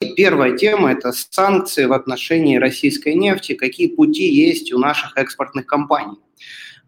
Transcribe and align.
Первая 0.00 0.56
тема– 0.56 0.92
это 0.92 1.10
санкции 1.12 1.86
в 1.86 1.92
отношении 1.92 2.56
российской 2.56 3.14
нефти, 3.14 3.54
какие 3.54 3.88
пути 3.88 4.28
есть 4.32 4.72
у 4.72 4.78
наших 4.78 5.16
экспортных 5.16 5.66
компаний. 5.66 6.18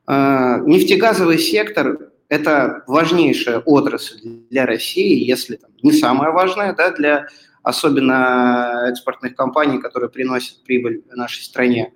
Э, 0.07 0.61
нефтегазовый 0.65 1.39
сектор– 1.39 2.13
это 2.29 2.85
важнейшая 2.87 3.59
отрасль 3.59 4.21
для 4.51 4.65
России, 4.65 5.25
если 5.25 5.57
там, 5.57 5.73
не 5.83 5.91
самая 5.91 6.31
важная, 6.31 6.73
да, 6.73 6.93
для 6.93 7.27
особенно 7.65 8.87
экспортных 8.89 9.35
компаний, 9.35 9.81
которые 9.81 10.09
приносят 10.09 10.63
прибыль 10.63 11.03
нашей 11.11 11.43
стране. 11.43 11.93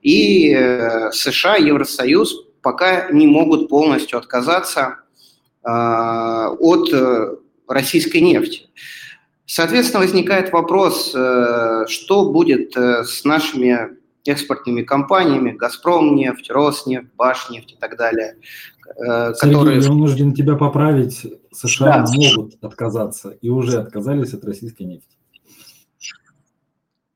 И 0.00 0.50
э, 0.50 1.12
США, 1.12 1.56
Евросоюз 1.56 2.46
пока 2.62 3.10
не 3.10 3.26
могут 3.26 3.68
полностью 3.68 4.18
отказаться 4.18 4.96
э, 5.62 5.68
от 5.68 6.88
российской 7.68 8.22
нефти. 8.22 8.68
Соответственно, 9.46 10.02
возникает 10.04 10.52
вопрос, 10.52 11.12
э, 11.14 11.84
что 11.88 12.32
будет 12.32 12.76
э, 12.76 13.04
с 13.04 13.24
нашими 13.24 13.90
экспортными 14.24 14.82
компаниями, 14.82 15.52
«Газпром», 15.52 16.16
нефть, 16.16 16.50
«Роснефть», 16.50 17.08
«Башнефть» 17.16 17.72
и 17.72 17.76
так 17.76 17.98
далее. 17.98 18.36
Э, 18.96 19.34
Сергей, 19.34 19.54
которые... 19.54 19.80
я 19.80 19.88
вынужден 19.88 20.32
тебя 20.34 20.56
поправить. 20.56 21.26
США 21.52 22.04
да. 22.06 22.12
могут 22.12 22.54
отказаться 22.62 23.30
и 23.40 23.48
уже 23.48 23.78
отказались 23.78 24.32
от 24.32 24.44
российской 24.44 24.84
нефти. 24.84 25.16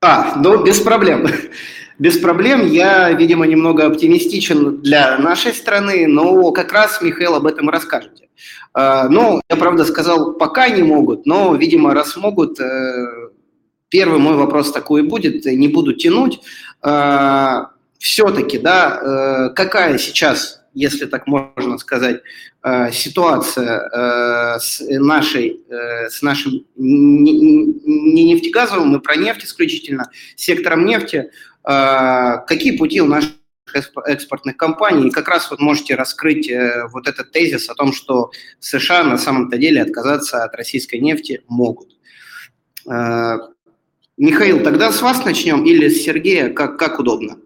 А, 0.01 0.35
ну, 0.37 0.63
без 0.63 0.79
проблем. 0.79 1.27
Без 1.97 2.17
проблем. 2.17 2.65
Я, 2.65 3.11
видимо, 3.11 3.45
немного 3.45 3.85
оптимистичен 3.85 4.81
для 4.81 5.17
нашей 5.17 5.53
страны, 5.53 6.07
но 6.07 6.53
как 6.53 6.71
раз 6.71 7.01
Михаил 7.01 7.35
об 7.35 7.45
этом 7.45 7.69
расскажете. 7.69 8.28
А, 8.73 9.09
ну, 9.09 9.41
я, 9.49 9.55
правда, 9.55 9.85
сказал, 9.85 10.33
пока 10.33 10.69
не 10.69 10.83
могут, 10.83 11.25
но, 11.25 11.55
видимо, 11.55 11.93
раз 11.93 12.15
могут, 12.17 12.59
э, 12.59 13.29
первый 13.89 14.19
мой 14.19 14.35
вопрос 14.35 14.71
такой 14.71 15.03
будет, 15.03 15.45
не 15.45 15.67
буду 15.67 15.93
тянуть. 15.93 16.39
А, 16.81 17.71
Все-таки, 17.97 18.57
да, 18.57 18.99
э, 19.01 19.53
какая 19.55 19.97
сейчас, 19.97 20.61
если 20.73 21.05
так 21.05 21.27
можно 21.27 21.77
сказать, 21.77 22.21
э, 22.63 22.91
ситуация 22.93 24.59
с 24.59 24.79
нашей, 24.79 25.61
с 26.09 26.21
нашим 26.21 26.65
не 26.77 28.23
нефтегазовым, 28.33 28.87
мы 28.89 28.99
про 29.01 29.15
нефть 29.15 29.43
исключительно, 29.43 30.09
сектором 30.35 30.85
нефти, 30.85 31.31
какие 31.63 32.77
пути 32.77 33.01
у 33.01 33.05
наших 33.05 33.31
экспортных 33.73 34.57
компаний. 34.57 35.07
И 35.07 35.11
как 35.11 35.27
раз 35.27 35.49
вот 35.51 35.59
можете 35.59 35.95
раскрыть 35.95 36.49
э, 36.49 36.87
вот 36.91 37.07
этот 37.07 37.31
тезис 37.31 37.69
о 37.69 37.75
том, 37.75 37.93
что 37.93 38.31
США 38.59 39.03
на 39.03 39.17
самом-то 39.17 39.57
деле 39.57 39.81
отказаться 39.81 40.43
от 40.43 40.55
российской 40.55 40.99
нефти 40.99 41.41
могут. 41.47 41.97
Э, 42.85 43.37
Михаил, 44.17 44.63
тогда 44.63 44.91
с 44.91 45.01
вас 45.01 45.23
начнем 45.23 45.63
или 45.63 45.87
с 45.87 46.03
Сергея, 46.03 46.49
как, 46.49 46.77
как 46.77 46.99
удобно? 46.99 47.37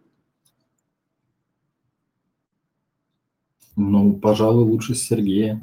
Ну, 3.76 4.14
пожалуй, 4.14 4.64
лучше 4.64 4.96
с 4.96 5.04
Сергея. 5.04 5.62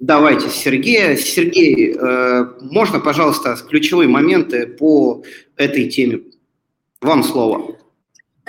Давайте 0.00 0.48
с 0.48 0.54
Сергея. 0.54 1.16
Сергей, 1.16 1.94
э, 1.94 2.44
можно, 2.62 3.00
пожалуйста, 3.00 3.56
ключевые 3.68 4.08
моменты 4.08 4.66
по 4.66 5.22
этой 5.56 5.88
теме? 5.88 6.22
Вам 7.00 7.22
слово. 7.22 7.76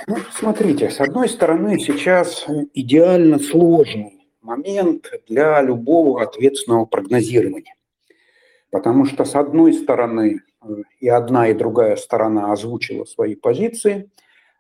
Ну, 0.08 0.18
смотрите, 0.34 0.90
с 0.90 1.00
одной 1.00 1.30
стороны, 1.30 1.80
сейчас 1.80 2.46
идеально 2.74 3.40
сложный 3.40 4.28
момент 4.42 5.12
для 5.28 5.62
любого 5.62 6.24
ответственного 6.24 6.86
прогнозирования. 6.86 7.76
Потому 8.72 9.06
что, 9.06 9.26
с 9.26 9.36
одной 9.36 9.74
стороны, 9.74 10.42
и 11.00 11.08
одна, 11.08 11.50
и 11.50 11.54
другая 11.54 11.96
сторона 11.96 12.52
озвучила 12.52 13.06
свои 13.06 13.36
позиции, 13.36 14.10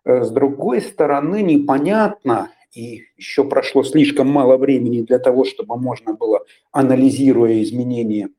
с 0.03 0.29
другой 0.29 0.81
стороны, 0.81 1.41
непонятно, 1.41 2.51
и 2.73 3.03
еще 3.17 3.43
прошло 3.43 3.83
слишком 3.83 4.27
мало 4.27 4.57
времени 4.57 5.01
для 5.01 5.19
того, 5.19 5.43
чтобы 5.45 5.77
можно 5.77 6.13
было, 6.13 6.45
анализируя 6.71 7.61
изменения 7.61 8.29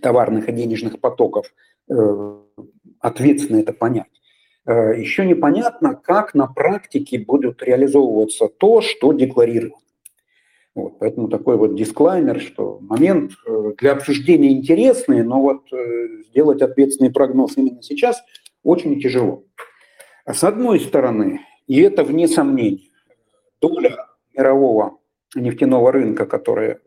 товарных 0.00 0.48
и 0.48 0.52
денежных 0.52 1.00
потоков, 1.00 1.52
э, 1.88 2.38
ответственно 3.00 3.58
это 3.58 3.72
понять. 3.72 4.11
Э, 4.64 4.94
еще 4.96 5.26
непонятно, 5.26 5.94
как 5.94 6.34
на 6.34 6.46
практике 6.46 7.18
будут 7.18 7.62
реализовываться 7.62 8.48
то, 8.48 8.80
что 8.80 9.12
декларировано. 9.12 9.76
Вот, 10.74 10.98
поэтому 11.00 11.28
такой 11.28 11.56
вот 11.56 11.74
дисклаймер, 11.74 12.40
что 12.40 12.78
момент 12.80 13.32
э, 13.46 13.72
для 13.78 13.92
обсуждения 13.92 14.52
интересный, 14.52 15.22
но 15.24 15.40
вот 15.40 15.72
э, 15.72 16.22
сделать 16.30 16.62
ответственный 16.62 17.10
прогноз 17.10 17.56
именно 17.56 17.82
сейчас 17.82 18.22
очень 18.62 19.00
тяжело. 19.00 19.44
С 20.24 20.44
одной 20.44 20.78
стороны, 20.78 21.40
и 21.66 21.80
это 21.80 22.04
вне 22.04 22.28
сомнений, 22.28 22.92
доля 23.60 24.06
мирового 24.32 24.98
нефтяного 25.34 25.90
рынка, 25.90 26.26
которая, 26.26 26.80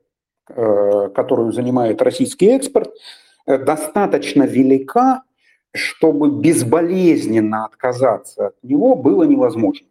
которую 0.48 1.52
занимает 1.52 2.02
российский 2.02 2.46
экспорт, 2.46 2.94
достаточно 3.46 4.44
велика 4.44 5.24
чтобы 5.76 6.30
безболезненно 6.30 7.66
отказаться 7.66 8.48
от 8.48 8.64
него 8.64 8.96
было 8.96 9.24
невозможно. 9.24 9.88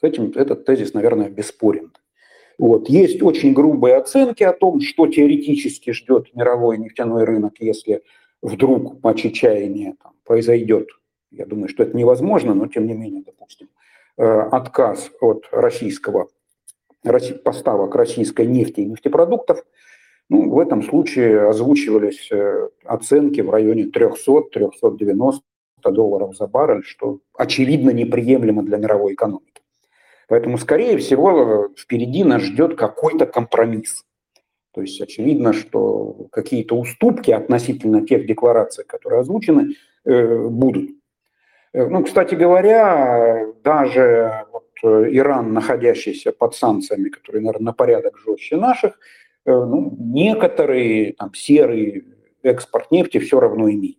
С 0.00 0.02
этим 0.02 0.32
этот 0.34 0.64
тезис, 0.64 0.94
наверное, 0.94 1.28
бесспорен. 1.28 1.92
Вот. 2.58 2.88
Есть 2.88 3.22
очень 3.22 3.52
грубые 3.52 3.96
оценки 3.96 4.42
о 4.42 4.52
том, 4.52 4.80
что 4.80 5.06
теоретически 5.06 5.92
ждет 5.92 6.34
мировой 6.34 6.78
нефтяной 6.78 7.24
рынок, 7.24 7.54
если 7.60 8.02
вдруг 8.42 9.00
по 9.00 9.14
чаяния 9.14 9.96
там, 10.02 10.12
произойдет. 10.24 10.88
Я 11.30 11.46
думаю, 11.46 11.68
что 11.68 11.84
это 11.84 11.96
невозможно, 11.96 12.54
но 12.54 12.66
тем 12.66 12.86
не 12.86 12.94
менее, 12.94 13.22
допустим, 13.24 13.68
э, 14.18 14.24
отказ 14.24 15.10
от 15.20 15.44
российского 15.52 16.28
поставок 17.44 17.94
российской 17.94 18.46
нефти 18.46 18.80
и 18.80 18.86
нефтепродуктов– 18.86 19.64
ну, 20.30 20.48
в 20.48 20.60
этом 20.60 20.82
случае 20.84 21.48
озвучивались 21.48 22.30
э, 22.30 22.68
оценки 22.84 23.40
в 23.40 23.50
районе 23.50 23.86
300-390 23.86 25.40
долларов 25.86 26.36
за 26.36 26.46
баррель, 26.46 26.84
что 26.84 27.18
очевидно 27.36 27.90
неприемлемо 27.90 28.62
для 28.62 28.78
мировой 28.78 29.14
экономики. 29.14 29.60
Поэтому, 30.28 30.56
скорее 30.56 30.98
всего, 30.98 31.68
впереди 31.76 32.22
нас 32.22 32.42
ждет 32.42 32.76
какой-то 32.76 33.26
компромисс. 33.26 34.04
То 34.72 34.82
есть 34.82 35.00
очевидно, 35.00 35.52
что 35.52 36.28
какие-то 36.30 36.76
уступки 36.76 37.32
относительно 37.32 38.06
тех 38.06 38.24
деклараций, 38.24 38.84
которые 38.84 39.22
озвучены, 39.22 39.74
э, 40.04 40.46
будут. 40.46 40.90
Э, 41.72 41.86
ну, 41.88 42.04
кстати 42.04 42.36
говоря, 42.36 43.48
даже 43.64 44.44
вот 44.52 44.68
Иран, 44.84 45.52
находящийся 45.52 46.30
под 46.30 46.54
санкциями, 46.54 47.08
которые, 47.08 47.42
наверное, 47.42 47.66
на 47.66 47.72
порядок 47.72 48.16
жестче 48.18 48.56
наших, 48.56 48.96
ну, 49.50 49.94
некоторый 49.98 51.12
там, 51.18 51.34
серый 51.34 52.04
экспорт 52.42 52.90
нефти 52.90 53.18
все 53.18 53.40
равно 53.40 53.70
имеет. 53.70 53.98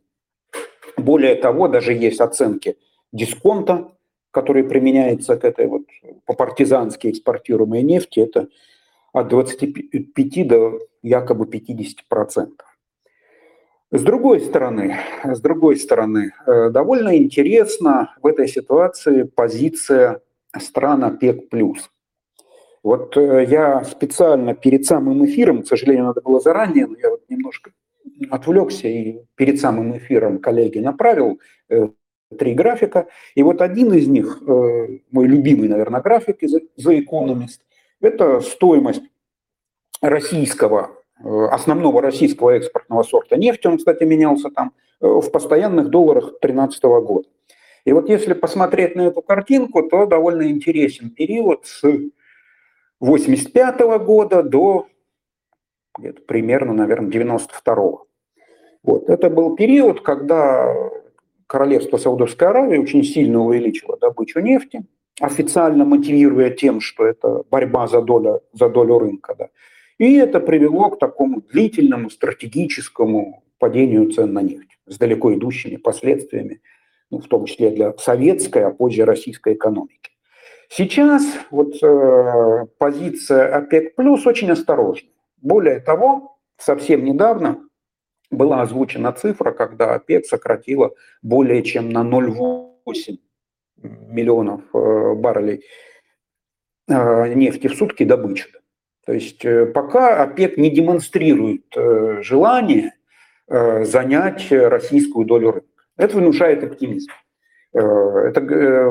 Более 0.98 1.36
того, 1.36 1.68
даже 1.68 1.94
есть 1.94 2.20
оценки 2.22 2.78
дисконта, 3.12 3.92
который 4.32 4.64
применяется 4.64 5.36
к 5.36 5.44
этой 5.44 5.68
вот 5.68 5.84
по-партизански 6.26 7.08
экспортируемой 7.08 7.84
нефти, 7.84 8.22
это 8.22 8.48
от 9.14 9.28
25 9.28 10.48
до 10.48 10.80
якобы 11.02 11.46
50 11.46 12.08
процентов. 12.08 12.68
С 13.92 14.04
другой 14.04 14.40
стороны, 14.40 14.98
с 15.26 15.42
другой 15.42 15.76
стороны, 15.76 16.32
э, 16.48 16.70
довольно 16.70 17.18
интересна 17.18 18.16
в 18.22 18.28
этой 18.28 18.48
ситуации 18.48 19.24
позиция 19.24 20.22
стран 20.58 21.04
ОПЕК+. 21.04 21.91
Вот 22.84 23.16
э, 23.16 23.46
я 23.48 23.84
специально 23.84 24.56
перед 24.56 24.86
самым 24.86 25.26
эфиром, 25.26 25.62
к 25.62 25.68
сожалению, 25.68 26.06
надо 26.06 26.22
было 26.22 26.40
заранее, 26.40 26.88
но 26.88 26.98
я 26.98 27.12
вот 27.12 27.22
немножко 27.30 27.72
отвлекся 28.30 28.88
и 28.88 29.20
перед 29.36 29.60
самым 29.60 29.98
эфиром 29.98 30.40
коллеги 30.40 30.80
направил 30.80 31.40
э, 31.70 31.90
три 32.38 32.54
графика. 32.54 33.08
И 33.36 33.44
вот 33.44 33.62
один 33.62 33.94
из 33.94 34.08
них, 34.08 34.42
э, 34.48 34.88
мой 35.12 35.28
любимый, 35.28 35.70
наверное, 35.70 36.02
график 36.02 36.42
The 36.42 37.06
Economist, 37.06 37.60
это 38.02 38.42
стоимость 38.42 39.04
российского, 40.02 40.90
основного 41.24 42.02
российского 42.02 42.52
экспортного 42.52 43.04
сорта 43.04 43.38
нефти, 43.38 43.68
он, 43.68 43.78
кстати, 43.78 44.04
менялся 44.04 44.50
там, 44.50 44.74
в 45.00 45.30
постоянных 45.30 45.90
долларах 45.90 46.32
2013 46.42 46.84
года. 46.84 47.28
И 47.86 47.94
вот 47.94 48.10
если 48.10 48.34
посмотреть 48.34 48.96
на 48.96 49.02
эту 49.02 49.22
картинку, 49.22 49.84
то 49.84 50.08
довольно 50.08 50.50
интересен 50.50 51.12
период 51.12 51.66
с 51.66 51.84
85 53.02 53.80
года 54.06 54.44
до 54.44 54.88
где-то 55.98 56.22
примерно, 56.22 56.74
наверное, 56.74 57.12
92 57.12 57.76
-го. 57.76 57.98
Вот. 58.84 59.10
Это 59.10 59.30
был 59.30 59.56
период, 59.56 60.02
когда 60.02 60.74
королевство 61.48 61.98
Саудовской 61.98 62.48
Аравии 62.48 62.78
очень 62.78 63.04
сильно 63.04 63.44
увеличило 63.44 63.98
добычу 63.98 64.40
нефти, 64.40 64.84
официально 65.20 65.84
мотивируя 65.84 66.50
тем, 66.52 66.80
что 66.80 67.06
это 67.06 67.44
борьба 67.52 67.88
за 67.88 68.02
долю, 68.02 68.42
за 68.54 68.70
долю 68.70 69.00
рынка. 69.00 69.36
Да. 69.38 69.50
И 69.98 70.16
это 70.16 70.40
привело 70.40 70.92
к 70.92 71.00
такому 71.00 71.42
длительному 71.42 72.10
стратегическому 72.10 73.44
падению 73.60 74.12
цен 74.12 74.34
на 74.34 74.42
нефть. 74.42 74.68
с 74.88 74.98
далеко 74.98 75.34
идущими 75.34 75.78
последствиями, 75.78 76.60
ну, 77.12 77.20
в 77.20 77.28
том 77.28 77.46
числе 77.46 77.70
для 77.70 77.94
советской, 77.98 78.66
а 78.66 78.72
позже 78.72 79.06
российской 79.06 79.54
экономики. 79.54 80.11
Сейчас 80.74 81.26
вот 81.50 81.76
э, 81.84 82.66
позиция 82.78 83.58
ОПЕК 83.58 83.94
плюс 83.94 84.26
очень 84.26 84.50
осторожна. 84.52 85.10
Более 85.42 85.82
того, 85.82 86.38
совсем 86.58 87.04
недавно 87.04 87.68
была 88.30 88.62
озвучена 88.62 89.12
цифра, 89.12 89.52
когда 89.52 89.96
ОПЕК 89.96 90.26
сократила 90.26 90.92
более 91.22 91.62
чем 91.64 91.90
на 91.90 92.04
0,8 92.04 93.18
миллионов 93.84 94.62
э, 94.74 95.14
баррелей 95.16 95.66
э, 96.88 97.34
нефти 97.34 97.68
в 97.68 97.76
сутки 97.76 98.04
добычу. 98.06 98.48
То 99.06 99.12
есть 99.12 99.44
э, 99.44 99.66
пока 99.66 100.24
ОПЕК 100.24 100.56
не 100.56 100.70
демонстрирует 100.70 101.66
желание 102.24 102.94
занять 103.50 104.50
российскую 104.50 105.26
долю 105.26 105.52
рынка. 105.52 105.68
Это 105.98 106.16
внушает 106.16 106.64
оптимизм. 106.64 107.12
Это 107.74 108.42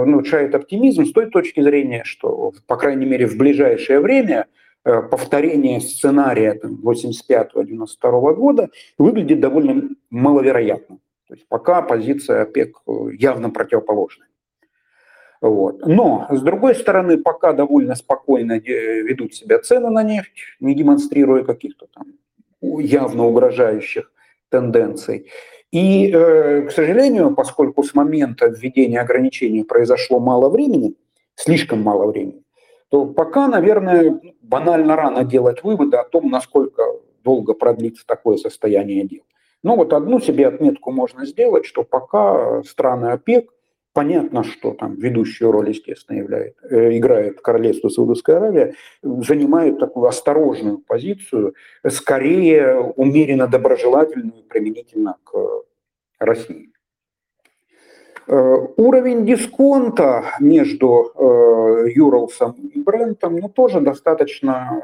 внушает 0.04 0.54
оптимизм 0.54 1.04
с 1.04 1.12
той 1.12 1.26
точки 1.30 1.60
зрения, 1.60 2.02
что, 2.04 2.52
по 2.66 2.76
крайней 2.76 3.06
мере, 3.06 3.26
в 3.26 3.36
ближайшее 3.36 4.00
время 4.00 4.46
повторение 4.82 5.80
сценария 5.80 6.58
85-92 6.62 8.34
года 8.34 8.70
выглядит 8.96 9.40
довольно 9.40 9.90
маловероятно. 10.08 10.98
То 11.28 11.34
есть 11.34 11.46
пока 11.48 11.82
позиция 11.82 12.42
ОПЕК 12.42 12.82
явно 13.18 13.50
противоположная. 13.50 14.28
Вот. 15.42 15.86
Но, 15.86 16.26
с 16.30 16.40
другой 16.42 16.74
стороны, 16.74 17.18
пока 17.18 17.52
довольно 17.52 17.94
спокойно 17.94 18.58
ведут 18.58 19.34
себя 19.34 19.58
цены 19.58 19.90
на 19.90 20.02
нефть, 20.02 20.32
не 20.60 20.74
демонстрируя 20.74 21.44
каких-то 21.44 21.86
там 21.94 22.14
явно 22.60 23.26
угрожающих 23.26 24.10
тенденций. 24.48 25.30
И, 25.72 26.10
э, 26.10 26.62
к 26.62 26.72
сожалению, 26.72 27.34
поскольку 27.34 27.82
с 27.84 27.94
момента 27.94 28.46
введения 28.46 29.00
ограничений 29.00 29.62
произошло 29.62 30.18
мало 30.18 30.48
времени, 30.48 30.94
слишком 31.36 31.82
мало 31.82 32.10
времени, 32.10 32.42
то 32.88 33.06
пока, 33.06 33.46
наверное, 33.46 34.20
банально 34.42 34.96
рано 34.96 35.24
делать 35.24 35.62
выводы 35.62 35.96
о 35.96 36.04
том, 36.04 36.28
насколько 36.28 36.82
долго 37.22 37.54
продлится 37.54 38.04
такое 38.04 38.36
состояние 38.36 39.06
дел. 39.06 39.22
Но 39.62 39.76
вот 39.76 39.92
одну 39.92 40.20
себе 40.20 40.48
отметку 40.48 40.90
можно 40.90 41.24
сделать, 41.24 41.66
что 41.66 41.84
пока 41.84 42.62
страны 42.64 43.08
ОПЕК 43.08 43.50
Понятно, 43.92 44.44
что 44.44 44.72
там 44.72 44.94
ведущую 44.94 45.50
роль, 45.50 45.70
естественно, 45.70 46.18
являет, 46.18 46.54
э, 46.62 46.96
играет 46.96 47.40
Королевство 47.40 47.88
Саудовская 47.88 48.36
Аравия, 48.36 48.74
занимает 49.02 49.80
такую 49.80 50.06
осторожную 50.06 50.78
позицию, 50.78 51.54
скорее 51.88 52.78
умеренно 52.96 53.48
доброжелательную 53.48 54.44
применительно 54.44 55.16
к 55.24 55.34
России. 56.20 56.70
Э, 58.28 58.58
уровень 58.76 59.26
дисконта 59.26 60.24
между 60.38 61.10
э, 61.16 61.90
Юралсом 61.92 62.52
и 62.52 62.80
Брентом 62.80 63.38
ну, 63.38 63.48
тоже 63.48 63.80
достаточно 63.80 64.82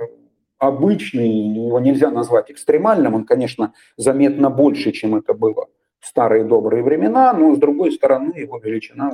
обычный, 0.59 1.29
его 1.29 1.79
нельзя 1.79 2.11
назвать 2.11 2.51
экстремальным, 2.51 3.15
он, 3.15 3.25
конечно, 3.25 3.73
заметно 3.97 4.51
больше, 4.51 4.91
чем 4.91 5.15
это 5.15 5.33
было 5.33 5.69
старые 6.01 6.45
добрые 6.45 6.83
времена, 6.83 7.33
но 7.33 7.55
с 7.55 7.59
другой 7.59 7.93
стороны 7.93 8.33
его 8.37 8.59
величина, 8.59 9.13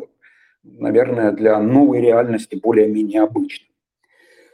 наверное, 0.62 1.32
для 1.32 1.58
новой 1.58 2.00
реальности 2.00 2.54
более-менее 2.54 3.22
обычна. 3.22 3.66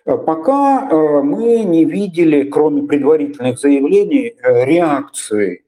Э, 0.09 0.17
пока 0.17 0.89
э, 0.91 1.23
мы 1.23 1.65
не 1.65 1.85
видели, 1.85 2.45
кроме 2.45 2.83
предварительных 2.83 3.59
заявлений, 3.59 4.35
э, 4.43 4.65
реакции 4.65 5.65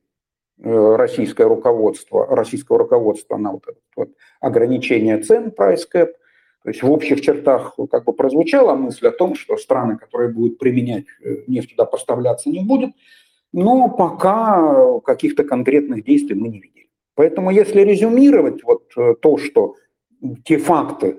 российского 0.62 1.48
руководства, 1.48 2.26
российского 2.36 2.78
руководства 2.78 3.38
на 3.38 3.52
вот 3.52 3.62
это 3.66 3.78
вот 3.96 4.10
ограничение 4.42 5.16
цен 5.16 5.54
price 5.56 5.86
cap. 5.90 6.08
То 6.62 6.68
есть 6.68 6.82
в 6.82 6.90
общих 6.92 7.22
чертах 7.22 7.76
как 7.90 8.04
бы 8.04 8.12
прозвучала 8.12 8.74
мысль 8.74 9.06
о 9.06 9.10
том, 9.10 9.34
что 9.34 9.56
страны, 9.56 9.96
которые 9.96 10.28
будут 10.28 10.58
применять 10.58 11.06
нефть 11.46 11.70
туда 11.70 11.86
поставляться 11.86 12.50
не 12.50 12.62
будет, 12.62 12.90
но 13.52 13.88
пока 13.88 15.00
каких-то 15.00 15.44
конкретных 15.44 16.04
действий 16.04 16.34
мы 16.34 16.48
не 16.48 16.60
видели. 16.60 16.88
Поэтому 17.14 17.50
если 17.50 17.82
резюмировать 17.82 18.62
вот 18.64 18.84
э, 18.96 19.14
то, 19.20 19.36
что 19.36 19.74
те 20.44 20.58
факты, 20.58 21.18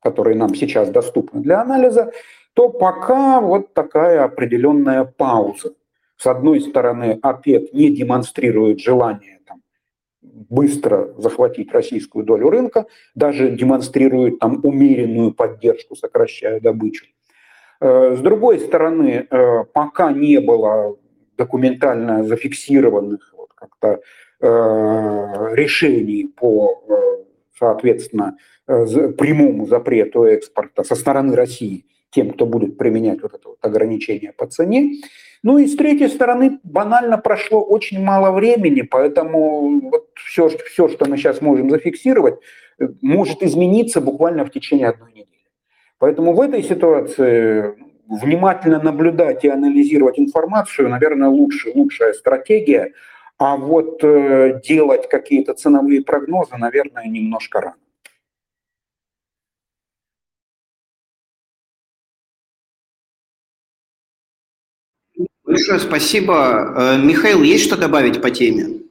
которые 0.00 0.36
нам 0.36 0.54
сейчас 0.54 0.90
доступны 0.90 1.40
для 1.42 1.60
анализа, 1.60 2.12
то 2.54 2.68
пока 2.68 3.40
вот 3.40 3.74
такая 3.74 4.24
определенная 4.24 5.04
пауза. 5.04 5.74
С 6.16 6.26
одной 6.26 6.60
стороны, 6.60 7.18
ОПЕК 7.22 7.72
не 7.72 7.90
демонстрирует 7.90 8.78
желание 8.80 9.40
там, 9.46 9.62
быстро 10.20 11.14
захватить 11.18 11.72
российскую 11.72 12.24
долю 12.24 12.48
рынка, 12.48 12.86
даже 13.14 13.50
демонстрирует 13.50 14.38
там 14.38 14.60
умеренную 14.62 15.32
поддержку, 15.32 15.96
сокращая 15.96 16.60
добычу. 16.60 17.06
Э, 17.80 18.14
с 18.16 18.20
другой 18.20 18.60
стороны, 18.60 19.26
э, 19.28 19.64
пока 19.72 20.12
не 20.12 20.40
было 20.40 20.96
документально 21.42 22.24
зафиксированных 22.24 23.34
вот, 23.36 23.50
как-то 23.54 24.00
э, 24.40 25.54
решений 25.56 26.28
по, 26.36 26.84
э, 26.88 27.24
соответственно, 27.58 28.36
э, 28.68 29.08
прямому 29.18 29.66
запрету 29.66 30.24
экспорта 30.24 30.84
со 30.84 30.94
стороны 30.94 31.34
России 31.34 31.84
тем, 32.10 32.30
кто 32.30 32.46
будет 32.46 32.78
применять 32.78 33.22
вот 33.22 33.34
это 33.34 33.48
вот 33.48 33.58
ограничение 33.60 34.32
по 34.32 34.46
цене. 34.46 35.00
Ну 35.42 35.58
и 35.58 35.66
с 35.66 35.76
третьей 35.76 36.08
стороны, 36.08 36.60
банально 36.62 37.18
прошло 37.18 37.64
очень 37.64 38.00
мало 38.00 38.30
времени, 38.30 38.82
поэтому 38.82 39.80
вот 39.90 40.10
все, 40.14 40.48
все, 40.48 40.88
что 40.88 41.08
мы 41.08 41.16
сейчас 41.16 41.40
можем 41.40 41.70
зафиксировать, 41.70 42.34
э, 42.78 42.88
может 43.02 43.42
измениться 43.42 44.00
буквально 44.00 44.44
в 44.44 44.50
течение 44.50 44.88
одной 44.88 45.10
недели. 45.10 45.26
Поэтому 45.98 46.34
в 46.34 46.40
этой 46.40 46.62
ситуации 46.62 47.74
внимательно 48.12 48.78
наблюдать 48.82 49.44
и 49.44 49.48
анализировать 49.48 50.18
информацию, 50.18 50.88
наверное, 50.88 51.28
лучше, 51.28 51.72
лучшая 51.74 52.12
стратегия. 52.12 52.92
А 53.38 53.56
вот 53.56 54.04
э, 54.04 54.60
делать 54.62 55.08
какие-то 55.08 55.54
ценовые 55.54 56.02
прогнозы, 56.02 56.56
наверное, 56.58 57.06
немножко 57.06 57.60
рано. 57.60 57.76
Большое 65.44 65.80
спасибо. 65.80 66.74
Э, 66.76 66.98
Михаил, 67.02 67.42
есть 67.42 67.64
что 67.64 67.76
добавить 67.78 68.20
по 68.20 68.30
теме? 68.30 68.82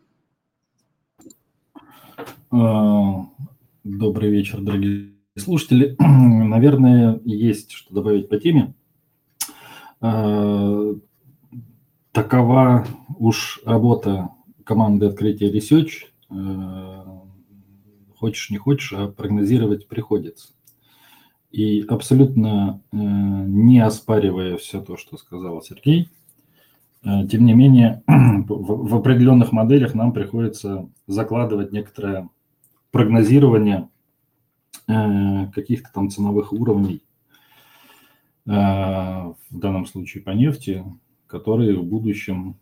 А, 2.50 3.26
добрый 3.84 4.32
вечер, 4.32 4.60
дорогие 4.60 5.14
слушатели. 5.38 5.96
Наверное, 6.00 7.22
есть 7.24 7.72
что 7.72 7.94
добавить 7.94 8.28
по 8.28 8.38
теме. 8.38 8.74
Э, 10.02 10.96
такова 12.12 12.88
уж 13.18 13.62
работа 13.66 14.30
команды 14.64 15.06
открытия 15.06 15.52
Research. 15.52 16.08
Э, 16.30 17.04
хочешь, 18.18 18.50
не 18.50 18.58
хочешь, 18.58 18.94
а 18.94 19.08
прогнозировать 19.08 19.88
приходится. 19.88 20.54
И 21.52 21.82
абсолютно 21.82 22.82
э, 22.92 22.98
не 22.98 23.80
оспаривая 23.80 24.58
все 24.58 24.82
то, 24.82 24.98
что 24.98 25.18
сказал 25.18 25.62
Сергей, 25.62 26.10
тем 27.04 27.46
не 27.46 27.54
менее, 27.54 28.04
в 28.08 28.96
определенных 28.96 29.52
моделях 29.52 29.96
нам 29.96 30.14
приходится 30.14 30.88
закладывать 31.08 31.72
некоторое 31.72 32.30
прогнозирование 32.92 33.90
каких-то 34.86 35.90
там 35.92 36.12
ценовых 36.12 36.54
уровней 36.54 37.02
в 38.46 39.36
данном 39.52 39.86
случае 39.86 40.24
по 40.24 40.32
нефти, 40.32 40.84
которые 41.28 41.78
в 41.78 41.84
будущем 41.84 42.58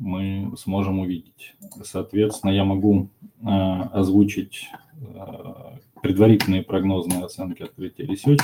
мы 0.00 0.52
сможем 0.56 0.98
увидеть. 0.98 1.54
Соответственно, 1.84 2.50
я 2.50 2.64
могу 2.64 3.10
э, 3.42 3.46
озвучить 3.46 4.68
э, 4.96 5.76
предварительные 6.02 6.62
прогнозные 6.62 7.24
оценки 7.24 7.62
открытия 7.62 8.06
Research. 8.06 8.40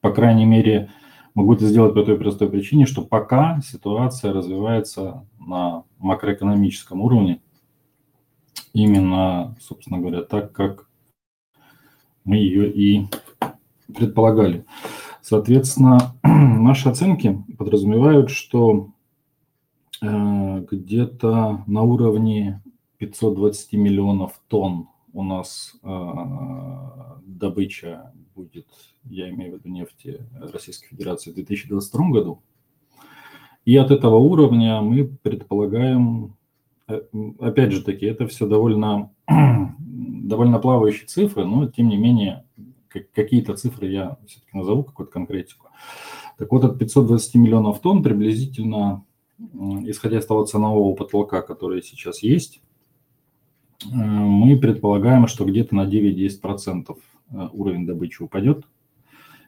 По 0.00 0.12
крайней 0.12 0.44
мере, 0.44 0.90
могу 1.34 1.54
это 1.54 1.66
сделать 1.66 1.94
по 1.94 2.02
той 2.02 2.18
простой 2.18 2.50
причине, 2.50 2.86
что 2.86 3.02
пока 3.02 3.60
ситуация 3.60 4.32
развивается 4.32 5.26
на 5.38 5.84
макроэкономическом 5.98 7.00
уровне, 7.00 7.40
именно, 8.72 9.56
собственно 9.60 9.98
говоря, 9.98 10.22
так, 10.22 10.52
как 10.52 10.88
мы 12.24 12.36
ее 12.36 12.72
и 12.72 13.06
предполагали. 13.92 14.64
Соответственно, 15.22 16.14
наши 16.22 16.88
оценки 16.88 17.42
подразумевают, 17.56 18.30
что 18.30 18.90
э, 20.02 20.66
где-то 20.70 21.64
на 21.66 21.82
уровне 21.82 22.62
520 22.98 23.72
миллионов 23.74 24.40
тонн 24.48 24.88
у 25.12 25.22
нас 25.22 25.74
э, 25.82 26.12
добыча 27.26 28.12
будет, 28.34 28.66
я 29.04 29.30
имею 29.30 29.52
в 29.52 29.54
виду 29.58 29.68
нефти 29.68 30.20
Российской 30.52 30.88
Федерации 30.88 31.30
в 31.30 31.34
2022 31.34 32.10
году. 32.10 32.42
И 33.64 33.76
от 33.76 33.90
этого 33.90 34.16
уровня 34.16 34.80
мы 34.82 35.06
предполагаем 35.06 36.34
э, 36.88 37.00
опять 37.38 37.72
же 37.72 37.82
таки, 37.82 38.04
это 38.06 38.26
все 38.26 38.46
довольно, 38.46 39.10
довольно 39.78 40.58
плавающие 40.58 41.06
цифры, 41.06 41.44
но 41.44 41.68
тем 41.68 41.88
не 41.88 41.96
менее 41.96 42.44
какие-то 43.00 43.56
цифры 43.56 43.88
я 43.88 44.18
все-таки 44.26 44.56
назову, 44.56 44.84
какую-то 44.84 45.12
конкретику. 45.12 45.68
Так 46.38 46.50
вот, 46.50 46.64
от 46.64 46.78
520 46.78 47.34
миллионов 47.36 47.80
тонн 47.80 48.02
приблизительно, 48.02 49.04
исходя 49.84 50.18
из 50.18 50.26
того 50.26 50.44
ценового 50.44 50.94
потолка, 50.94 51.42
который 51.42 51.82
сейчас 51.82 52.22
есть, 52.22 52.60
э, 53.84 53.94
мы 53.94 54.58
предполагаем, 54.58 55.26
что 55.26 55.44
где-то 55.44 55.74
на 55.74 55.86
9-10% 55.86 56.96
э, 57.30 57.48
уровень 57.52 57.86
добычи 57.86 58.22
упадет, 58.22 58.64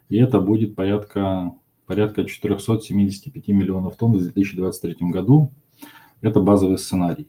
и 0.09 0.17
это 0.17 0.41
будет 0.41 0.77
порядка, 0.77 1.53
порядка 1.87 2.25
475 2.25 3.49
миллионов 3.49 3.97
тонн 3.97 4.13
в 4.13 4.23
2023 4.23 5.11
году. 5.11 5.51
Это 6.21 6.41
базовый 6.41 6.79
сценарий. 6.79 7.29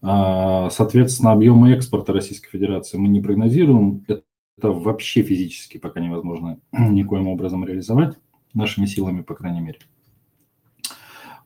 А, 0.00 0.68
соответственно, 0.70 1.32
объемы 1.32 1.70
экспорта 1.70 2.12
Российской 2.12 2.50
Федерации 2.50 2.98
мы 2.98 3.08
не 3.08 3.20
прогнозируем. 3.20 4.04
Это 4.08 4.24
вообще 4.60 5.22
физически 5.22 5.78
пока 5.78 6.00
невозможно 6.00 6.58
никоим 6.72 7.28
образом 7.28 7.64
реализовать 7.64 8.18
нашими 8.54 8.86
силами, 8.86 9.22
по 9.22 9.34
крайней 9.34 9.60
мере. 9.60 9.78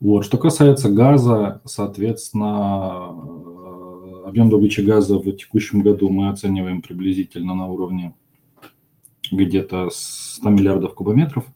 Вот. 0.01 0.25
Что 0.25 0.39
касается 0.39 0.91
газа, 0.91 1.63
соответственно, 1.65 3.13
э, 3.13 4.29
объем 4.29 4.51
добычи 4.51 4.81
газа 4.81 5.19
в 5.19 5.33
текущем 5.33 5.81
году 5.81 6.11
мы 6.11 6.29
оцениваем 6.29 6.83
приблизительно 6.83 7.55
на 7.55 7.67
уровне 7.67 8.15
где-то 9.31 9.89
100 9.91 10.51
миллиардов 10.51 10.95
кубометров. 10.95 11.47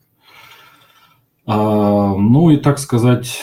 А, 1.47 2.15
ну 2.17 2.51
и 2.51 2.57
так 2.57 2.79
сказать, 2.79 3.41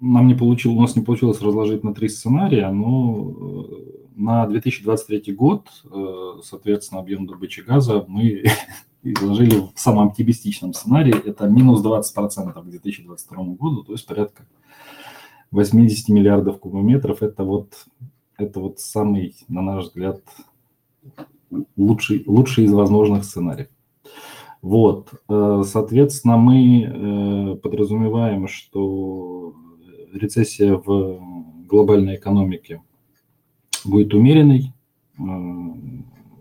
нам 0.00 0.26
не 0.26 0.34
получилось, 0.34 0.78
у 0.78 0.80
нас 0.80 0.96
не 0.96 1.02
получилось 1.02 1.40
разложить 1.40 1.84
на 1.84 1.94
три 1.94 2.08
сценария, 2.08 2.70
но 2.70 3.30
э, 3.30 4.03
на 4.14 4.46
2023 4.46 5.34
год, 5.34 5.68
э, 5.84 6.40
соответственно, 6.42 7.00
объем 7.00 7.26
добычи 7.26 7.60
газа 7.60 8.04
мы 8.08 8.44
изложили 9.02 9.60
в 9.74 9.78
самом 9.78 10.08
оптимистичном 10.08 10.72
сценарии, 10.72 11.14
это 11.26 11.46
минус 11.48 11.84
20% 11.84 12.52
к 12.52 12.64
2022 12.64 13.44
году, 13.54 13.84
то 13.84 13.92
есть 13.92 14.06
порядка 14.06 14.46
80 15.54 16.08
миллиардов 16.08 16.58
кубометров. 16.58 17.22
Это 17.22 17.44
вот, 17.44 17.86
это 18.36 18.60
вот 18.60 18.80
самый, 18.80 19.36
на 19.48 19.62
наш 19.62 19.84
взгляд, 19.84 20.20
лучший, 21.76 22.24
лучший 22.26 22.64
из 22.64 22.72
возможных 22.72 23.24
сценариев. 23.24 23.68
Вот, 24.62 25.12
э, 25.28 25.62
соответственно, 25.66 26.36
мы 26.38 26.82
э, 26.82 27.56
подразумеваем, 27.56 28.48
что 28.48 29.54
рецессия 30.12 30.74
в 30.74 31.20
глобальной 31.66 32.16
экономике 32.16 32.82
будет 33.86 34.14
умеренной. 34.14 34.72
Э, 35.18 35.22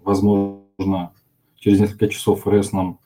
возможно, 0.04 1.12
через 1.58 1.80
несколько 1.80 2.08
часов 2.08 2.44
ФРС 2.44 2.72
нам 2.72 3.00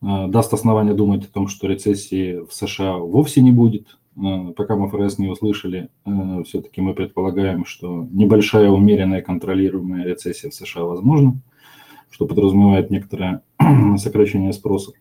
даст 0.00 0.54
основание 0.54 0.94
думать 0.94 1.24
о 1.24 1.32
том, 1.32 1.48
что 1.48 1.66
рецессии 1.66 2.46
в 2.46 2.54
США 2.54 2.98
вовсе 2.98 3.40
не 3.40 3.50
будет. 3.50 3.98
Пока 4.56 4.76
мы 4.76 4.88
ФРС 4.88 5.18
не 5.18 5.26
услышали, 5.26 5.88
все-таки 6.44 6.80
мы 6.80 6.94
предполагаем, 6.94 7.64
что 7.64 8.06
небольшая 8.12 8.70
умеренная 8.70 9.22
контролируемая 9.22 10.04
рецессия 10.04 10.50
в 10.50 10.54
США 10.54 10.84
возможна 10.84 11.40
что 12.10 12.26
подразумевает 12.26 12.90
некоторое 12.90 13.42
сокращение 13.96 14.52
спроса. 14.52 14.92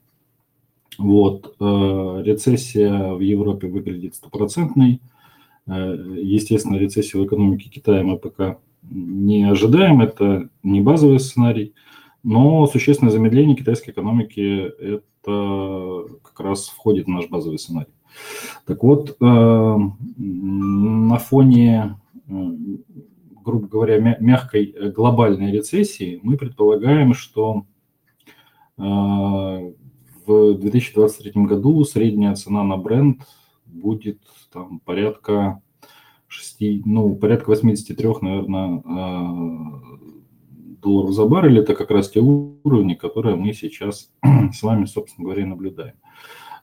Вот. 0.98 1.56
Э, 1.60 2.22
рецессия 2.24 3.14
в 3.14 3.20
Европе 3.20 3.68
выглядит 3.68 4.16
стопроцентной. 4.16 5.02
Э, 5.68 5.96
естественно, 6.18 6.78
рецессию 6.78 7.24
в 7.24 7.28
экономике 7.28 7.70
Китая 7.70 8.04
мы 8.04 8.18
пока 8.18 8.58
не 8.84 9.44
ожидаем, 9.50 10.02
это 10.02 10.50
не 10.64 10.82
базовый 10.82 11.20
сценарий, 11.20 11.74
но 12.24 12.68
существенное 12.68 13.12
замедление 13.12 13.56
китайской 13.56 13.92
экономики– 13.92 14.72
это 14.80 16.06
как 16.24 16.40
раз 16.40 16.68
входит 16.68 17.06
в 17.06 17.10
наш 17.10 17.28
базовый 17.28 17.60
сценарий. 17.60 17.92
Так 18.66 18.84
вот, 18.84 19.18
э, 19.20 19.78
на 20.18 21.18
фоне 21.18 21.98
грубо 23.48 23.68
говоря, 23.68 24.18
мягкой 24.20 24.76
э, 24.76 24.92
глобальной 24.92 25.52
рецессии, 25.54 26.20
мы 26.22 26.36
предполагаем, 26.36 27.14
что 27.14 27.66
э, 28.78 28.82
в 28.82 30.54
2023 30.54 31.46
году 31.46 31.86
средняя 31.86 32.36
цена 32.36 32.64
на 32.64 32.76
бренд 32.76 33.22
будет 33.66 34.20
там 34.52 34.80
порядка 34.80 35.62
6, 36.28 36.86
ну, 36.86 37.16
порядка 37.16 37.50
83, 37.50 38.10
наверное, 38.22 38.80
э, 38.80 39.28
долларов 40.82 41.12
за 41.12 41.26
баррель. 41.26 41.60
Это 41.60 41.76
как 41.76 41.92
раз 41.92 42.10
те 42.10 42.20
уровни, 42.20 42.94
которые 42.94 43.36
мы 43.36 43.54
сейчас 43.54 44.12
с 44.54 44.62
вами, 44.62 44.86
собственно 44.86 45.26
говоря, 45.26 45.46
наблюдаем. 45.46 45.96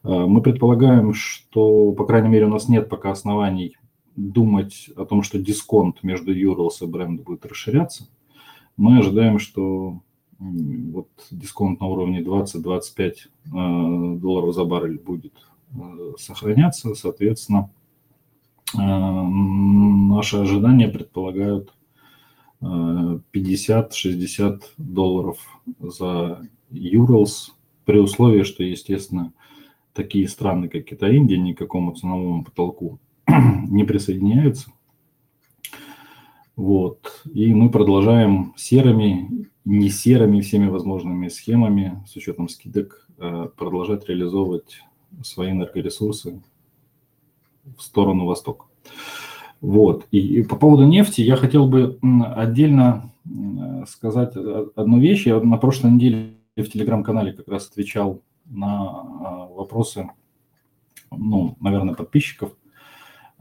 Мы 0.02 0.42
предполагаем, 0.42 1.14
что, 1.14 1.92
по 1.92 2.04
крайней 2.04 2.28
мере, 2.28 2.44
у 2.44 2.50
нас 2.50 2.68
нет 2.68 2.90
пока 2.90 3.10
оснований 3.10 3.78
думать 4.16 4.90
о 4.96 5.06
том, 5.06 5.22
что 5.22 5.38
дисконт 5.38 6.02
между 6.02 6.34
Urals 6.34 6.82
и 6.82 6.86
бренд 6.86 7.22
будет 7.22 7.46
расширяться, 7.46 8.08
мы 8.76 8.98
ожидаем, 8.98 9.38
что 9.38 10.00
вот 10.38 11.08
дисконт 11.30 11.80
на 11.80 11.86
уровне 11.86 12.20
20-25 12.20 12.96
э, 12.98 14.16
долларов 14.18 14.54
за 14.54 14.64
баррель 14.64 14.98
будет 14.98 15.34
сохраняться. 16.18 16.94
Соответственно, 16.94 17.70
наши 18.76 20.36
ожидания 20.36 20.88
предполагают 20.88 21.74
50-60 22.60 24.62
долларов 24.78 25.38
за 25.80 26.48
Urals 26.70 27.50
при 27.84 27.98
условии, 27.98 28.42
что, 28.42 28.62
естественно, 28.62 29.32
такие 29.92 30.28
страны, 30.28 30.68
как 30.68 30.84
Китай, 30.84 31.16
Индия, 31.16 31.38
никакому 31.38 31.94
ценовому 31.94 32.44
потолку 32.44 32.98
не 33.28 33.84
присоединяются. 33.84 34.70
Вот. 36.56 37.22
И 37.32 37.52
мы 37.52 37.70
продолжаем 37.70 38.54
серыми, 38.56 39.48
не 39.64 39.90
серыми, 39.90 40.40
всеми 40.40 40.68
возможными 40.68 41.28
схемами 41.28 42.02
с 42.06 42.16
учетом 42.16 42.48
скидок 42.48 43.08
э, 43.18 43.48
продолжать 43.56 44.08
реализовывать 44.08 44.80
свои 45.22 45.50
энергоресурсы 45.50 46.42
в 47.76 47.82
сторону 47.82 48.26
востока. 48.26 48.66
Вот. 49.60 50.06
И 50.10 50.42
по 50.42 50.56
поводу 50.56 50.84
нефти 50.84 51.22
я 51.22 51.36
хотел 51.36 51.66
бы 51.66 51.98
отдельно 52.36 53.10
сказать 53.88 54.34
одну 54.76 54.98
вещь. 54.98 55.26
Я 55.26 55.40
на 55.40 55.56
прошлой 55.56 55.92
неделе 55.92 56.34
в 56.56 56.64
телеграм-канале 56.64 57.32
как 57.32 57.48
раз 57.48 57.68
отвечал 57.68 58.20
на 58.44 59.48
э, 59.50 59.54
вопросы, 59.54 60.10
ну, 61.10 61.56
наверное, 61.60 61.94
подписчиков– 61.94 62.52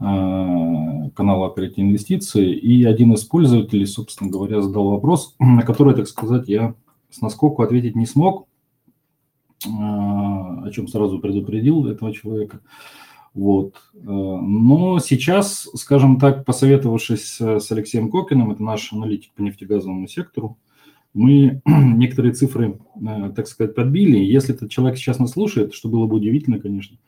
Э, 0.00 1.08
канала 1.14 1.46
«Открытие 1.46 1.86
инвестиции», 1.86 2.52
и 2.52 2.84
один 2.84 3.12
из 3.12 3.22
пользователей, 3.24 3.86
собственно 3.86 4.28
говоря, 4.28 4.60
задал 4.60 4.90
вопрос, 4.90 5.36
на 5.38 5.62
который, 5.62 5.94
так 5.94 6.08
сказать, 6.08 6.48
я 6.48 6.74
с 7.10 7.20
наскоку 7.20 7.62
ответить 7.62 7.94
не 7.94 8.04
смог, 8.04 8.48
э, 9.64 9.68
о 9.68 10.68
чем 10.72 10.88
сразу 10.88 11.20
предупредил 11.20 11.86
этого 11.86 12.12
человека. 12.12 12.60
Вот. 13.34 13.74
Э, 13.94 13.98
но 14.06 14.98
сейчас, 15.00 15.68
скажем 15.74 16.18
так, 16.18 16.44
посоветовавшись 16.44 17.40
с 17.40 17.72
Алексеем 17.72 18.10
Кокиным, 18.10 18.52
это 18.52 18.62
наш 18.62 18.92
аналитик 18.92 19.32
по 19.34 19.42
нефтегазовому 19.42 20.08
сектору, 20.08 20.56
мы 21.12 21.60
некоторые 21.66 22.32
цифры, 22.32 22.80
так 23.36 23.46
сказать, 23.46 23.74
подбили. 23.74 24.18
Если 24.18 24.54
этот 24.54 24.70
человек 24.70 24.98
сейчас 24.98 25.18
нас 25.18 25.32
слушает, 25.32 25.74
что 25.74 25.88
было 25.88 26.06
бы 26.06 26.16
удивительно, 26.16 26.58
конечно, 26.58 26.98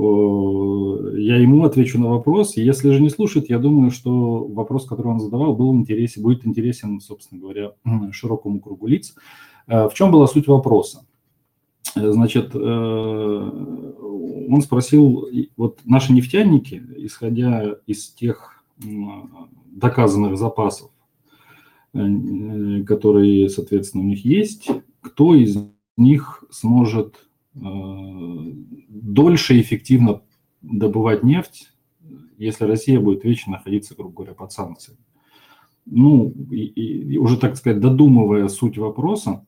я 0.00 1.36
ему 1.38 1.64
отвечу 1.64 1.98
на 1.98 2.08
вопрос. 2.08 2.56
Если 2.56 2.90
же 2.90 3.00
не 3.00 3.10
слушает, 3.10 3.50
я 3.50 3.58
думаю, 3.58 3.90
что 3.90 4.44
вопрос, 4.44 4.86
который 4.86 5.08
он 5.08 5.18
задавал, 5.18 5.56
был 5.56 5.74
интересен, 5.74 6.22
будет 6.22 6.46
интересен, 6.46 7.00
собственно 7.00 7.40
говоря, 7.40 7.72
широкому 8.12 8.60
кругу 8.60 8.86
лиц. 8.86 9.16
Э, 9.66 9.88
в 9.88 9.94
чем 9.94 10.12
была 10.12 10.28
суть 10.28 10.46
вопроса? 10.46 11.04
Э, 11.94 12.12
значит, 12.12 12.54
э, 12.54 12.58
он 12.58 14.62
спросил, 14.62 15.28
вот 15.56 15.80
наши 15.84 16.12
нефтяники, 16.12 16.82
исходя 16.96 17.76
из 17.86 18.08
тех 18.10 18.64
доказанных 19.66 20.38
запасов, 20.38 20.90
которые, 21.92 23.48
соответственно, 23.48 24.04
у 24.04 24.06
них 24.06 24.24
есть, 24.24 24.70
кто 25.00 25.34
из 25.34 25.58
них 25.96 26.44
сможет 26.50 27.28
дольше 27.52 29.60
эффективно 29.60 30.22
добывать 30.62 31.24
нефть, 31.24 31.72
если 32.38 32.64
Россия 32.64 33.00
будет 33.00 33.24
вечно 33.24 33.52
находиться, 33.52 33.94
грубо 33.96 34.14
говоря, 34.14 34.34
под 34.34 34.52
санкциями. 34.52 35.00
Ну, 35.86 36.32
и, 36.50 36.64
и 36.64 37.18
уже, 37.18 37.36
так 37.36 37.56
сказать, 37.56 37.80
додумывая 37.80 38.48
суть 38.48 38.78
вопроса, 38.78 39.44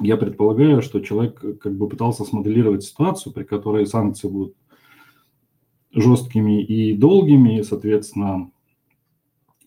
я 0.00 0.16
предполагаю, 0.16 0.82
что 0.82 1.00
человек 1.00 1.40
как 1.60 1.76
бы 1.76 1.88
пытался 1.88 2.24
смоделировать 2.24 2.84
ситуацию, 2.84 3.32
при 3.32 3.44
которой 3.44 3.86
санкции 3.86 4.28
будут 4.28 4.54
жесткими 5.92 6.62
и 6.62 6.92
долгими, 6.92 7.62
соответственно, 7.62 8.50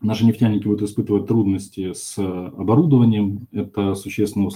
наши 0.01 0.25
нефтяники 0.25 0.65
будут 0.65 0.89
испытывать 0.89 1.27
трудности 1.27 1.93
с 1.93 2.17
оборудованием. 2.17 3.47
Это 3.51 3.95
существенно 3.95 4.49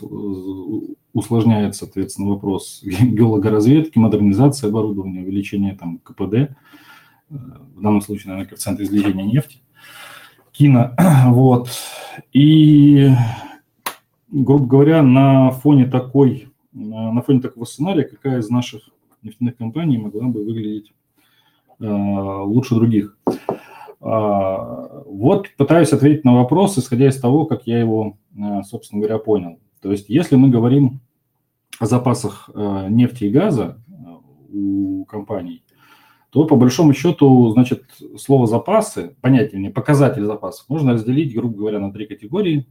усложняет, 1.14 1.76
соответственно, 1.76 2.30
вопрос 2.30 2.82
геологоразведки, 2.84 3.98
модернизации 3.98 4.68
оборудования, 4.68 5.22
увеличения 5.22 5.76
там, 5.80 6.00
КПД, 6.00 6.34
э, 6.34 6.50
в 7.30 7.82
данном 7.82 8.02
случае, 8.02 8.30
наверное, 8.30 8.50
коэффициент 8.50 8.82
излияния 8.82 9.26
нефти, 9.26 9.60
кино. 10.52 10.92
Вот. 11.28 11.70
И, 12.34 13.10
грубо 14.30 14.66
говоря, 14.66 15.02
на 15.02 15.52
фоне 15.52 15.86
такой, 15.86 16.50
на 16.74 17.22
фоне 17.22 17.42
такого 17.42 17.66
сценария, 17.66 18.04
какая 18.04 18.40
из 18.40 18.50
наших 18.50 18.90
нефтяных 19.22 19.58
компаний 19.58 19.98
могла 19.98 20.26
бы 20.26 20.44
выглядеть 20.44 20.94
э, 21.80 21.86
лучше 21.86 22.76
других? 22.76 23.18
А, 24.02 25.04
вот 25.06 25.48
пытаюсь 25.58 25.94
ответить 25.94 26.26
на 26.26 26.36
вопрос, 26.36 26.78
исходя 26.78 27.08
из 27.08 27.20
того, 27.20 27.46
как 27.46 27.66
я 27.68 27.80
его, 27.80 28.18
э, 28.38 28.64
собственно 28.64 29.02
говоря, 29.02 29.20
понял. 29.20 29.60
То 29.82 29.92
есть, 29.92 30.10
если 30.10 30.36
мы 30.36 30.50
говорим 30.50 31.00
о 31.80 31.86
запасах 31.86 32.50
нефти 32.90 33.26
и 33.26 33.30
газа 33.30 33.78
у 34.52 35.06
компаний, 35.06 35.66
то 36.36 36.44
по 36.44 36.58
большому 36.58 36.94
счету, 36.94 37.50
значит, 37.52 37.86
слово 38.18 38.46
запасы, 38.46 39.16
понятие 39.22 39.58
мне, 39.58 39.70
показатель 39.70 40.26
запасов, 40.26 40.66
можно 40.68 40.92
разделить, 40.92 41.34
грубо 41.34 41.56
говоря, 41.56 41.80
на 41.80 41.94
три 41.94 42.06
категории. 42.06 42.68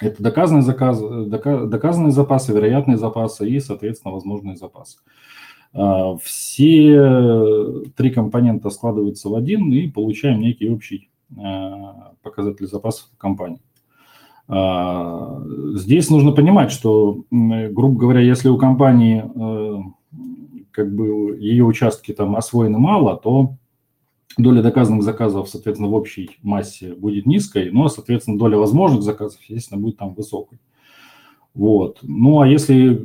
Это 0.00 0.22
доказанные, 0.22 0.62
заказ, 0.62 1.00
доказанные 1.00 2.10
запасы, 2.10 2.52
вероятные 2.52 2.96
запасы 2.96 3.48
и, 3.48 3.60
соответственно, 3.60 4.14
возможные 4.14 4.56
запасы. 4.56 4.98
А, 5.72 6.16
все 6.16 7.82
три 7.96 8.10
компонента 8.10 8.70
складываются 8.70 9.28
в 9.28 9.34
один 9.34 9.72
и 9.72 9.88
получаем 9.88 10.40
некий 10.40 10.70
общий 10.70 11.10
а, 11.38 12.12
показатель 12.22 12.66
запасов 12.66 13.10
компании. 13.18 13.60
А, 14.48 15.42
здесь 15.74 16.10
нужно 16.10 16.32
понимать, 16.32 16.72
что, 16.72 17.24
грубо 17.30 17.98
говоря, 17.98 18.20
если 18.20 18.48
у 18.48 18.56
компании 18.58 19.24
как 20.72 20.94
бы 20.94 21.36
ее 21.38 21.64
участки 21.64 22.12
там 22.12 22.36
освоены 22.36 22.78
мало, 22.78 23.16
то 23.16 23.54
доля 24.38 24.62
доказанных 24.62 25.02
заказов, 25.02 25.48
соответственно, 25.48 25.90
в 25.90 25.94
общей 25.94 26.38
массе 26.42 26.94
будет 26.94 27.26
низкой, 27.26 27.70
но, 27.70 27.88
соответственно, 27.88 28.38
доля 28.38 28.56
возможных 28.56 29.02
заказов, 29.02 29.40
естественно, 29.42 29.80
будет 29.80 29.98
там 29.98 30.14
высокой. 30.14 30.58
Вот. 31.54 31.98
Ну, 32.02 32.40
а 32.40 32.48
если 32.48 33.02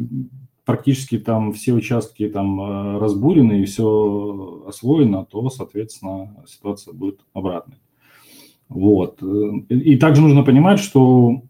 практически 0.66 1.18
там 1.18 1.54
все 1.54 1.74
участки 1.74 2.28
там 2.28 2.60
э, 2.60 2.98
разбурены 3.00 3.62
и 3.62 3.66
все 3.66 4.64
освоено, 4.68 5.26
то, 5.26 5.50
соответственно, 5.50 6.36
ситуация 6.48 6.94
будет 6.94 7.20
обратной. 7.34 7.78
Вот. 8.68 9.22
И 9.70 9.96
также 9.98 10.22
нужно 10.22 10.44
понимать, 10.44 10.80
что 10.80 11.44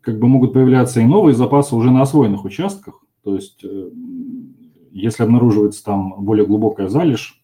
как 0.00 0.18
бы 0.18 0.28
могут 0.28 0.54
появляться 0.54 1.00
и 1.00 1.04
новые 1.04 1.34
запасы 1.34 1.76
уже 1.76 1.90
на 1.90 2.02
освоенных 2.02 2.44
участках. 2.44 3.04
То 3.22 3.36
есть, 3.36 3.62
э, 3.64 3.90
если 4.90 5.22
обнаруживается 5.22 5.84
там 5.84 6.24
более 6.24 6.46
глубокая 6.46 6.88
залежь, 6.88 7.41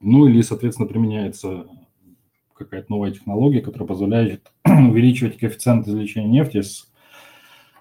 ну 0.00 0.26
или, 0.26 0.42
соответственно, 0.42 0.88
применяется 0.88 1.66
какая-то 2.54 2.90
новая 2.90 3.10
технология, 3.10 3.60
которая 3.60 3.88
позволяет 3.88 4.52
увеличивать 4.64 5.38
коэффициент 5.38 5.86
извлечения 5.86 6.28
нефти 6.28 6.62
с 6.62 6.90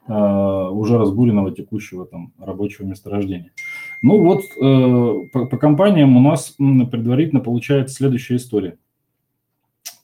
Э, 0.07 0.69
уже 0.71 0.99
разбуренного 0.99 1.51
текущего 1.51 2.05
там 2.05 2.31
рабочего 2.37 2.85
месторождения. 2.85 3.51
Ну 4.03 4.23
вот 4.23 4.41
э, 4.61 5.29
по, 5.33 5.47
по 5.47 5.57
компаниям 5.57 6.15
у 6.15 6.21
нас 6.21 6.51
предварительно 6.51 7.39
получается 7.41 7.95
следующая 7.95 8.35
история. 8.35 8.77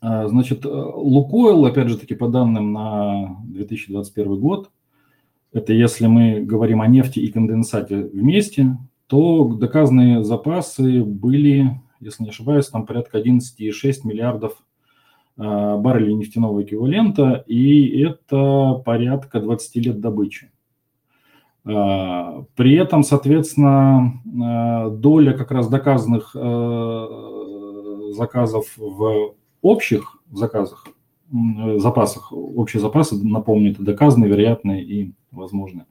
Э, 0.02 0.28
значит, 0.28 0.66
Лукойл, 0.66 1.68
опять 1.68 1.90
же 1.90 2.00
таки 2.00 2.16
по 2.16 2.30
данным 2.30 2.74
на 2.74 3.38
2021 3.44 4.40
год, 4.40 4.72
это 5.54 5.72
если 5.72 6.08
мы 6.08 6.42
говорим 6.42 6.82
о 6.82 6.88
нефти 6.88 7.20
и 7.20 7.32
конденсате 7.32 7.98
вместе, 7.98 8.78
то 9.06 9.44
доказанные 9.44 10.24
запасы 10.24 11.04
были, 11.04 11.80
если 12.02 12.24
не 12.24 12.30
ошибаюсь, 12.30 12.68
там 12.68 12.86
порядка 12.86 13.20
11,6 13.20 13.72
миллиардов 14.04 14.62
Э, 15.38 15.78
баррелей 15.78 16.14
нефтяного 16.14 16.62
эквивалента, 16.62 17.44
и 17.48 18.02
это 18.02 18.82
порядка 18.86 19.40
20 19.40 19.76
лет 19.78 20.00
добычи. 20.02 20.52
Э, 21.66 22.44
при 22.56 22.76
этом, 22.76 23.04
соответственно, 23.04 24.22
э, 24.26 24.90
доля 24.92 25.34
как 25.34 25.52
раз 25.52 25.68
доказанных 25.68 26.36
заказов 28.14 28.66
в 28.76 29.36
общих 29.62 30.22
заказах, 30.32 30.86
запасах, 31.78 32.34
общие 32.34 32.82
запасы, 32.82 33.16
напомню, 33.16 33.72
это 33.72 33.84
доказанные, 33.84 34.30
вероятные 34.30 34.84
и 34.84 35.14
возможные, 35.32 35.86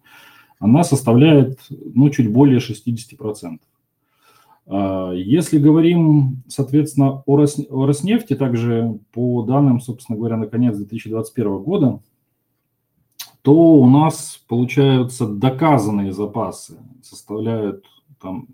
она 0.59 0.85
составляет 0.85 1.59
ну, 1.71 2.11
чуть 2.11 2.31
более 2.31 2.59
60%. 2.59 3.59
А, 4.67 5.13
если 5.13 5.59
говорим, 5.59 6.43
соответственно, 6.49 7.23
о, 7.27 7.37
Рос, 7.37 7.61
о 7.69 7.87
Роснефти, 7.87 8.35
также 8.35 8.99
по 9.13 9.43
данным, 9.43 9.81
собственно 9.81 10.19
говоря, 10.19 10.37
на 10.37 10.47
конец 10.47 10.77
2021 10.77 11.59
года, 11.59 12.01
то 13.43 13.55
у 13.55 13.89
нас 13.89 14.43
получаются 14.49 15.27
доказанные 15.27 16.13
запасы, 16.13 16.79
составляют 17.03 17.85
там 18.21 18.49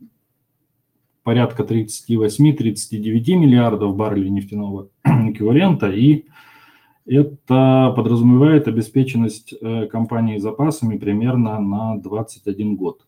порядка 1.22 1.64
38-39 1.64 3.34
миллиардов 3.34 3.96
баррелей 3.96 4.30
нефтяного 4.30 4.88
эквивалента, 5.04 5.90
и 5.90 6.26
это 7.04 7.92
подразумевает 7.96 8.68
обеспеченность 8.68 9.54
э, 9.60 9.86
компании 9.86 10.38
запасами 10.38 10.98
примерно 10.98 11.60
на 11.60 11.96
21 11.98 12.76
год 12.76 13.06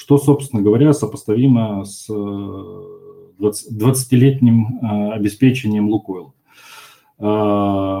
что, 0.00 0.16
собственно 0.16 0.62
говоря, 0.62 0.94
сопоставимо 0.94 1.84
с 1.84 2.08
20-летним 3.38 4.78
э, 4.80 4.86
э, 4.86 5.12
обеспечением 5.12 5.90
Лукойла. 5.90 6.32
Э, 7.18 8.00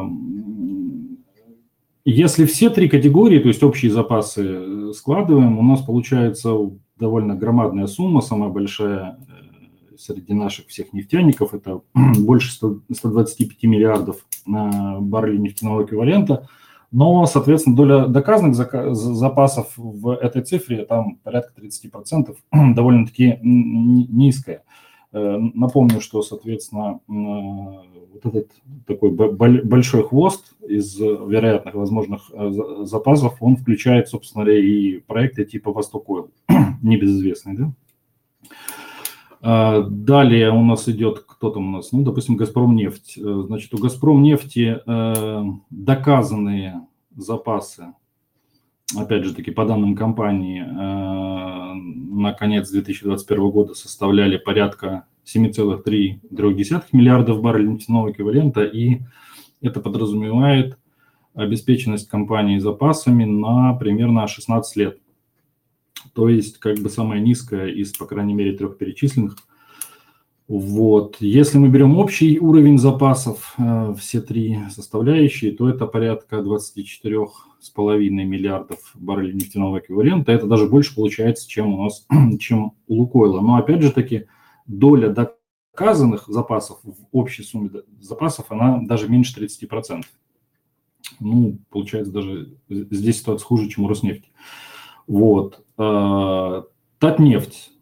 если 2.06 2.46
все 2.46 2.70
три 2.70 2.88
категории, 2.88 3.38
то 3.38 3.48
есть 3.48 3.62
общие 3.62 3.90
запасы 3.92 4.94
складываем, 4.94 5.58
у 5.58 5.62
нас 5.62 5.82
получается 5.82 6.56
довольно 6.98 7.34
громадная 7.34 7.86
сумма, 7.86 8.22
самая 8.22 8.48
большая 8.48 9.18
среди 9.98 10.32
наших 10.32 10.68
всех 10.68 10.94
нефтяников, 10.94 11.52
это 11.52 11.82
больше 12.18 12.50
125 12.50 13.62
миллиардов 13.64 14.24
баррелей 14.46 15.38
нефтяного 15.38 15.84
эквивалента– 15.84 16.48
но, 16.90 17.24
соответственно, 17.26 17.76
доля 17.76 18.06
доказанных 18.06 18.54
запасов 18.94 19.72
в 19.76 20.10
этой 20.10 20.42
цифре 20.42 20.84
там 20.84 21.16
порядка 21.22 21.52
30%, 21.60 22.36
довольно-таки 22.74 23.38
низкая. 23.42 24.64
Э, 25.12 25.36
напомню, 25.38 26.00
что, 26.00 26.22
соответственно, 26.22 27.00
вот 27.06 28.26
этот 28.26 28.50
такой 28.86 29.10
большой 29.10 30.02
хвост 30.02 30.54
из 30.66 30.98
вероятных 30.98 31.74
возможных 31.74 32.30
э, 32.32 32.50
запасов, 32.82 33.36
он 33.40 33.56
включает, 33.56 34.08
собственно 34.08 34.48
и 34.48 34.98
проекты 35.00 35.44
типа 35.44 35.72
Восток 35.72 36.08
Ойл, 36.08 36.30
небезызвестный, 36.82 37.56
да? 37.56 37.72
А, 39.42 39.82
далее 39.82 40.50
у 40.50 40.62
нас 40.62 40.88
идет, 40.88 41.20
кто 41.20 41.50
там 41.50 41.68
у 41.68 41.76
нас, 41.78 41.92
ну, 41.92 42.02
допустим, 42.02 42.36
Газпром 42.36 42.76
нефть. 42.76 43.16
Э, 43.16 43.42
значит, 43.46 43.72
у 43.72 43.78
Газпром 43.78 44.22
нефти 44.22 44.78
э, 44.84 45.44
доказанные 45.70 46.86
запасы, 47.16 47.94
опять 48.94 49.24
же 49.24 49.34
таки, 49.34 49.50
по 49.50 49.64
данным 49.64 49.96
компании, 49.96 50.62
э, 50.62 51.74
на 51.74 52.34
конец 52.34 52.68
2021 52.70 53.50
года 53.50 53.74
составляли 53.74 54.36
порядка 54.36 55.06
7,3 55.24 56.20
миллиардов 56.92 57.40
баррелей 57.40 57.70
нефтяного 57.70 58.10
эквивалента, 58.10 58.64
и 58.64 59.00
это 59.62 59.80
подразумевает 59.80 60.78
обеспеченность 61.32 62.08
компании 62.08 62.58
запасами 62.58 63.24
на 63.24 63.72
примерно 63.74 64.26
16 64.26 64.76
лет 64.76 64.98
то 66.12 66.28
есть 66.28 66.58
как 66.58 66.78
бы 66.78 66.90
самая 66.90 67.20
низкая 67.20 67.68
из, 67.68 67.92
по 67.92 68.06
крайней 68.06 68.34
мере, 68.34 68.56
трех 68.56 68.78
перечисленных. 68.78 69.36
Вот. 70.50 71.18
Если 71.20 71.58
мы 71.58 71.68
берем 71.68 71.96
общий 71.96 72.40
уровень 72.40 72.76
запасов, 72.76 73.54
э, 73.56 73.94
все 73.96 74.20
три 74.20 74.58
составляющие, 74.70 75.52
то 75.52 75.68
это 75.68 75.86
порядка 75.86 76.38
24,5 76.38 78.24
миллиардов 78.24 78.78
баррелей 78.94 79.34
нефтяного 79.34 79.78
эквивалента. 79.78 80.32
Это 80.32 80.48
даже 80.48 80.66
больше 80.66 80.96
получается, 80.96 81.48
чем 81.48 81.74
у 81.74 81.84
нас, 81.84 82.04
чем 82.40 82.72
у 82.88 82.94
Лукойла. 82.96 83.40
Но 83.40 83.58
опять 83.58 83.80
же 83.80 83.92
таки, 83.92 84.26
доля 84.66 85.10
доказанных 85.10 86.24
запасов 86.26 86.80
в 86.82 87.06
общей 87.12 87.44
сумме 87.44 87.70
запасов, 88.00 88.46
она 88.48 88.80
даже 88.82 89.08
меньше 89.08 89.40
30%. 89.40 90.02
Ну, 91.20 91.58
получается, 91.70 92.12
даже 92.12 92.56
здесь 92.68 93.20
ситуация 93.20 93.46
хуже, 93.46 93.68
чем 93.68 93.84
у 93.84 93.88
Роснефти. 93.88 94.28
Вот. 95.10 95.64
А, 95.76 96.66
Татнефть, 97.00 97.72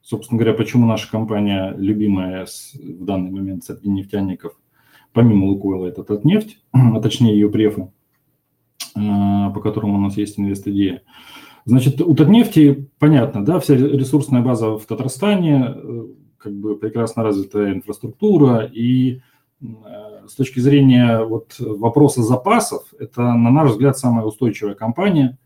собственно 0.00 0.38
говоря, 0.40 0.56
почему 0.56 0.86
наша 0.86 1.10
компания 1.10 1.74
любимая 1.76 2.46
в 2.46 3.04
данный 3.04 3.30
момент 3.30 3.64
среди 3.64 3.90
нефтяников, 3.90 4.54
помимо 5.12 5.44
Лукойла, 5.44 5.84
это 5.84 6.02
Татнефть, 6.02 6.58
а 6.72 6.98
точнее 7.02 7.34
ее 7.34 7.50
префы, 7.50 7.92
по 8.94 9.60
которому 9.62 9.98
у 9.98 10.00
нас 10.00 10.16
есть 10.16 10.38
инвест-идея. 10.38 11.02
Значит, 11.66 12.00
у 12.00 12.14
Татнефти 12.14 12.88
понятно, 12.98 13.44
да, 13.44 13.60
вся 13.60 13.74
ресурсная 13.76 14.40
база 14.40 14.78
в 14.78 14.86
Татарстане, 14.86 15.76
как 16.38 16.54
бы 16.54 16.74
прекрасно 16.78 17.22
развитая 17.22 17.74
инфраструктура, 17.74 18.64
и 18.64 19.20
с 20.26 20.34
точки 20.34 20.60
зрения 20.60 21.22
вот 21.22 21.56
вопроса 21.58 22.22
запасов, 22.22 22.84
это, 22.98 23.20
на 23.20 23.50
наш 23.50 23.72
взгляд, 23.72 23.98
самая 23.98 24.24
устойчивая 24.24 24.74
компания. 24.74 25.36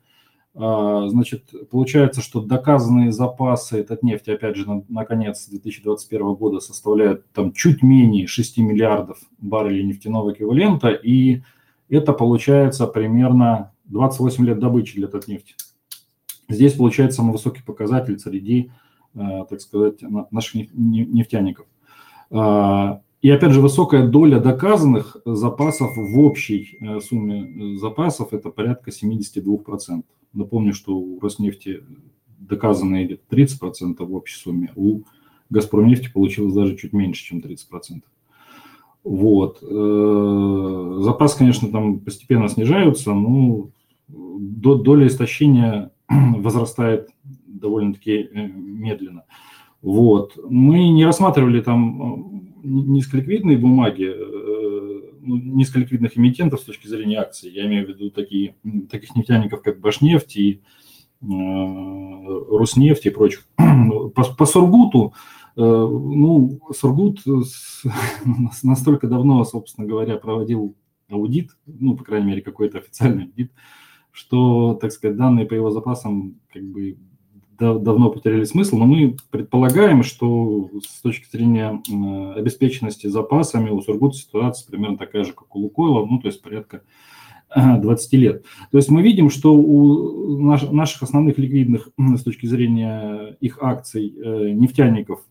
А, 0.55 1.09
значит, 1.09 1.51
получается, 1.71 2.21
что 2.21 2.41
доказанные 2.41 3.13
запасы 3.13 3.79
этот 3.79 4.03
нефти, 4.03 4.31
опять 4.31 4.57
же, 4.57 4.69
на, 4.69 4.85
на 4.89 5.05
конец 5.05 5.49
2021 5.49 6.35
года 6.35 6.61
составляют 6.61 7.31
там 7.33 7.53
чуть 7.53 7.83
менее 7.83 8.27
6 8.27 8.59
миллиардов 8.59 9.19
баррелей 9.39 9.85
нефтяного 9.85 10.33
эквивалента, 10.33 10.91
и 10.91 11.43
это 11.89 12.13
получается 12.13 12.87
примерно 12.87 13.73
28 13.85 14.47
лет 14.47 14.59
добычи 14.59 14.97
для 14.97 15.09
Татнефти. 15.09 15.55
Здесь 16.49 16.75
получается 16.75 17.19
самый 17.19 17.33
высокий 17.33 17.63
показатель 17.63 18.19
среди 18.19 18.71
Э, 19.15 19.45
так 19.49 19.61
сказать, 19.61 20.03
наших 20.31 20.73
нефтяников. 20.73 21.67
А, 22.31 23.03
и 23.21 23.29
опять 23.29 23.53
же, 23.53 23.61
высокая 23.61 24.09
доля 24.09 24.41
доказанных 24.41 25.19
запасов 25.27 25.95
в 25.97 26.19
общей 26.19 26.79
э, 26.81 26.99
сумме 27.01 27.77
запасов– 27.77 28.29
это 28.33 28.49
порядка 28.49 28.91
72%. 28.91 30.03
Напомню, 30.33 30.73
что 30.73 30.97
у 30.97 31.21
Роснефти 31.21 31.83
доказанные 32.39 33.07
где-то 33.07 33.23
30% 33.35 34.05
в 34.05 34.15
общей 34.15 34.39
сумме, 34.39 34.73
у 34.77 35.03
Газпромнефти 35.51 36.11
получилось 36.13 36.55
даже 36.55 36.77
чуть 36.77 36.93
меньше, 36.93 37.25
чем 37.25 37.39
30%. 37.39 38.03
Вот. 39.05 39.63
Э, 39.63 41.01
запасы, 41.03 41.39
конечно, 41.39 41.69
там 41.71 42.01
постепенно 42.01 42.49
снижаются, 42.49 43.13
но 43.13 43.71
доля 44.09 45.07
истощения 45.07 45.91
возрастает 46.09 47.11
довольно-таки 47.47 48.29
э, 48.33 48.47
медленно. 48.47 49.25
Вот. 49.83 50.39
Мы 50.49 50.89
не 50.89 51.05
рассматривали 51.05 51.61
там 51.61 52.03
э, 52.03 52.67
низколиквидные 52.67 53.59
бумаги, 53.59 54.05
э, 54.05 54.52
низколиквидных 55.23 56.19
эмитентов 56.19 56.61
с 56.61 56.65
точки 56.65 56.87
зрения 56.87 57.19
акций. 57.19 57.51
Я 57.51 57.67
имею 57.67 57.87
в 57.87 57.89
виду 57.89 58.11
такие, 58.11 58.57
таких 58.91 59.15
нефтяников, 59.15 59.63
как 59.63 59.81
Башнефть 59.81 60.37
и 60.37 60.63
Руснефть 61.21 63.07
и 63.07 63.11
прочих. 63.11 63.47
По, 63.57 64.25
по 64.25 64.45
Сургуту, 64.45 65.15
ну, 65.57 66.61
Сургут 66.75 67.21
настолько 68.63 69.07
давно, 69.07 69.45
собственно 69.45 69.87
говоря, 69.87 70.17
проводил 70.17 70.77
аудит, 71.09 71.51
ну, 71.67 71.97
по 71.97 72.05
крайней 72.05 72.29
мере, 72.29 72.43
какой-то 72.43 72.79
официальный 72.79 73.25
аудит, 73.25 73.53
что, 74.11 74.75
так 74.75 74.93
сказать, 74.93 75.17
данные 75.17 75.47
по 75.47 75.55
его 75.55 75.71
запасам 75.71 76.41
как 76.53 76.63
бы 76.65 76.99
давно 77.59 78.11
потеряли 78.11 78.45
смысл, 78.45 78.79
но 78.79 78.87
мы 78.87 79.17
предполагаем, 79.31 80.03
что 80.03 80.71
с 80.85 81.01
точки 81.01 81.31
зрения 81.31 81.83
обеспеченности 82.35 83.07
запасами 83.07 83.71
у 83.71 83.81
Сургута 83.81 84.17
ситуация 84.17 84.71
примерно 84.71 84.99
такая 84.99 85.25
же, 85.25 85.33
как 85.33 85.55
у 85.55 85.61
Лукойла, 85.61 86.05
ну, 86.07 86.19
то 86.19 86.29
есть 86.29 86.43
порядка 86.43 86.83
20 87.55 88.13
лет. 88.15 88.45
То 88.71 88.79
есть 88.79 88.89
мы 88.89 89.03
видим, 89.03 89.31
что 89.31 89.55
у 89.55 90.39
наших 90.39 91.03
основных 91.03 91.39
ликвидных 91.39 91.91
с 91.99 92.23
точки 92.23 92.47
зрения 92.47 93.37
их 93.41 93.59
акций 93.61 94.15
э, 94.17 94.51
нефтяников 94.53 95.25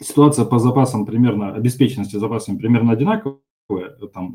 ситуация 0.00 0.44
по 0.44 0.58
запасам 0.58 1.06
примерно, 1.06 1.54
обеспеченности 1.54 2.16
запасами 2.16 2.58
примерно 2.58 2.92
одинаковая, 2.92 3.40
там 4.12 4.34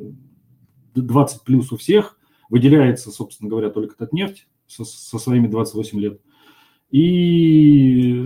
20 0.95 1.43
плюс 1.43 1.71
у 1.71 1.77
всех, 1.77 2.17
выделяется, 2.49 3.11
собственно 3.11 3.49
говоря, 3.49 3.69
только 3.69 3.95
Татнефть 3.95 4.47
со, 4.67 4.83
со 4.83 5.19
своими 5.19 5.47
28 5.47 5.99
лет. 5.99 6.21
И 6.91 8.13
э, 8.13 8.25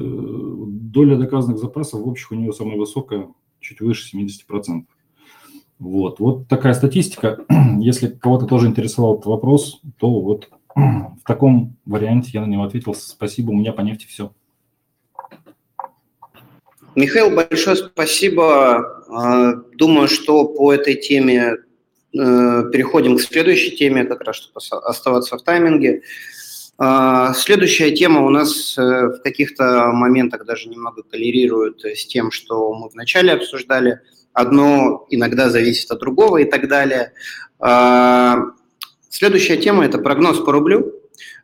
доля 0.93 1.17
доказанных 1.17 1.59
запасов 1.59 2.01
в 2.01 2.07
общих 2.07 2.31
у 2.31 2.35
нее 2.35 2.53
самая 2.53 2.77
высокая, 2.77 3.27
чуть 3.59 3.81
выше 3.81 4.15
70%. 4.15 4.83
Вот, 5.79 6.19
вот 6.19 6.47
такая 6.47 6.73
статистика. 6.73 7.39
Если 7.79 8.07
кого-то 8.07 8.45
тоже 8.45 8.67
интересовал 8.67 9.15
этот 9.15 9.25
вопрос, 9.25 9.81
то 9.97 10.21
вот 10.21 10.49
в 10.75 11.23
таком 11.25 11.75
варианте 11.85 12.31
я 12.33 12.41
на 12.41 12.45
него 12.45 12.63
ответил. 12.63 12.93
Спасибо, 12.93 13.51
у 13.51 13.55
меня 13.55 13.73
по 13.73 13.81
нефти 13.81 14.05
все. 14.07 14.31
Михаил, 16.95 17.35
большое 17.35 17.75
спасибо. 17.75 19.03
А, 19.09 19.53
думаю, 19.75 20.07
что 20.07 20.45
по 20.45 20.71
этой 20.71 20.93
теме 20.95 21.41
э, 21.51 21.57
переходим 22.13 23.17
к 23.17 23.21
следующей 23.21 23.75
теме, 23.75 24.05
как 24.05 24.21
раз 24.21 24.35
чтобы 24.35 24.59
оставаться 24.83 25.37
в 25.37 25.41
тайминге. 25.41 26.03
А, 26.77 27.33
следующая 27.33 27.91
тема 27.91 28.25
у 28.25 28.29
нас 28.29 28.77
э, 28.77 28.81
в 28.81 29.21
каких-то 29.23 29.91
моментах 29.91 30.45
даже 30.45 30.69
немного 30.69 31.03
коллерирует 31.03 31.85
с 31.85 32.05
тем, 32.07 32.31
что 32.31 32.73
мы 32.73 32.89
вначале 32.89 33.31
обсуждали. 33.31 33.99
Одно 34.33 35.05
иногда 35.11 35.49
зависит 35.49 35.91
от 35.91 35.99
другого 35.99 36.37
и 36.37 36.45
так 36.45 36.67
далее. 36.67 37.13
А, 37.59 38.37
следующая 39.09 39.57
тема– 39.57 39.85
это 39.85 39.99
прогноз 39.99 40.39
по 40.39 40.51
рублю. 40.51 40.93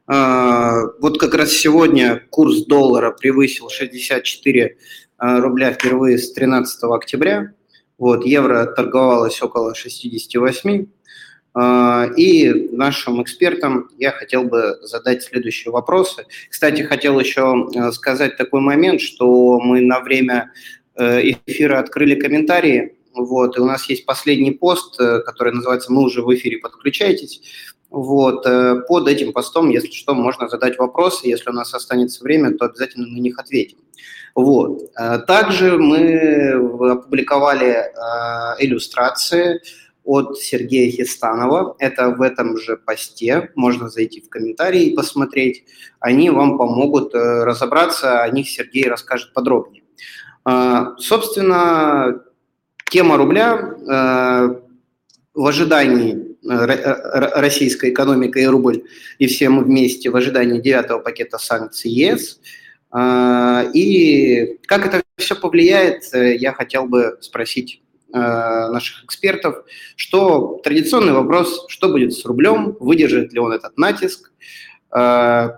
А, 0.08 0.82
вот 1.00 1.20
как 1.20 1.36
раз 1.36 1.52
сегодня 1.52 2.24
курс 2.32 2.66
доллара 2.66 3.12
превысил 3.12 3.70
64 3.70 4.78
рубля 5.20 5.74
впервые 5.74 6.18
с 6.18 6.32
13 6.34 6.84
октября. 6.86 7.54
Вот, 8.00 8.26
евро 8.26 8.66
торговалось 8.66 9.42
около 9.42 9.76
68. 9.76 10.88
А, 11.54 12.08
и 12.16 12.70
нашим 12.72 13.22
экспертам 13.24 13.90
я 13.98 14.12
хотел 14.12 14.44
бы 14.44 14.78
задать 14.84 15.24
следующие 15.24 15.72
вопросы. 15.72 16.26
Кстати, 16.50 16.82
хотел 16.84 17.20
еще 17.20 17.70
э, 17.74 17.92
сказать 17.92 18.38
такой 18.38 18.62
момент, 18.62 19.02
что 19.02 19.60
мы 19.60 19.82
на 19.82 20.00
время 20.00 20.52
э, 20.96 21.32
эфира 21.48 21.80
открыли 21.80 22.16
комментарии, 22.16 22.96
вот, 23.16 23.58
и 23.58 23.62
у 23.62 23.66
нас 23.66 23.90
есть 23.90 24.06
последний 24.06 24.52
пост, 24.52 25.00
э, 25.02 25.22
который 25.26 25.54
называется 25.54 25.92
«Мы 25.92 26.04
уже 26.04 26.22
в 26.22 26.34
эфире, 26.36 26.60
подключайтесь». 26.60 27.42
Вот, 27.90 28.46
под 28.88 29.08
этим 29.08 29.34
постом, 29.34 29.70
если 29.72 29.90
что, 29.90 30.14
можно 30.14 30.48
задать 30.48 30.78
вопросы, 30.78 31.28
если 31.28 31.50
у 31.50 31.54
нас 31.54 31.74
останется 31.74 32.24
время, 32.24 32.56
то 32.56 32.66
обязательно 32.66 33.08
на 33.08 33.18
них 33.18 33.40
ответим. 33.40 33.80
Вот. 34.36 34.94
Также 35.26 35.76
мы 35.80 36.52
опубликовали 36.92 37.92
иллюстрации, 38.60 39.60
от 40.04 40.38
Сергея 40.38 40.92
Хистанова. 40.92 41.76
Это 41.80 42.10
в 42.10 42.22
этом 42.22 42.58
же 42.58 42.78
посте. 42.78 43.52
Можно 43.56 43.90
зайти 43.90 44.22
в 44.22 44.30
комментарии 44.30 44.86
и 44.86 44.96
посмотреть. 44.96 45.66
Они 46.00 46.30
вам 46.30 46.58
помогут 46.58 47.14
э, 47.14 47.44
разобраться. 47.44 48.22
О 48.22 48.30
них 48.30 48.50
Сергей 48.50 48.88
расскажет 48.88 49.34
подробнее. 49.34 49.84
А, 50.46 50.96
собственно, 50.98 52.22
тема 52.90 53.18
рубля 53.18 53.56
э, 53.56 54.62
в 55.34 55.46
ожидании 55.46 56.38
э, 56.44 57.40
российской 57.40 57.92
экономика 57.92 58.40
и 58.40 58.46
рубль, 58.46 58.84
и 59.20 59.28
все 59.28 59.50
мы 59.50 59.64
вместе 59.64 60.10
в 60.10 60.16
ожидании 60.16 60.60
девятого 60.60 61.00
пакета 61.00 61.38
санкций 61.38 61.92
ЕС. 61.92 62.40
А, 62.92 63.64
и 63.74 64.58
как 64.66 64.88
это 64.88 65.04
все 65.18 65.36
повлияет, 65.36 66.04
я 66.14 66.54
хотел 66.54 66.86
бы 66.86 67.18
спросить 67.22 67.84
наших 68.12 69.04
экспертов, 69.06 69.64
что 69.96 70.60
традиционный 70.64 71.14
вопрос, 71.14 71.66
что 71.68 71.90
будет 71.90 72.14
с 72.14 72.26
рублем, 72.26 72.76
выдержит 72.80 73.34
ли 73.34 73.40
он 73.40 73.52
этот 73.52 73.78
натиск. 73.78 74.32
Э, 74.96 75.50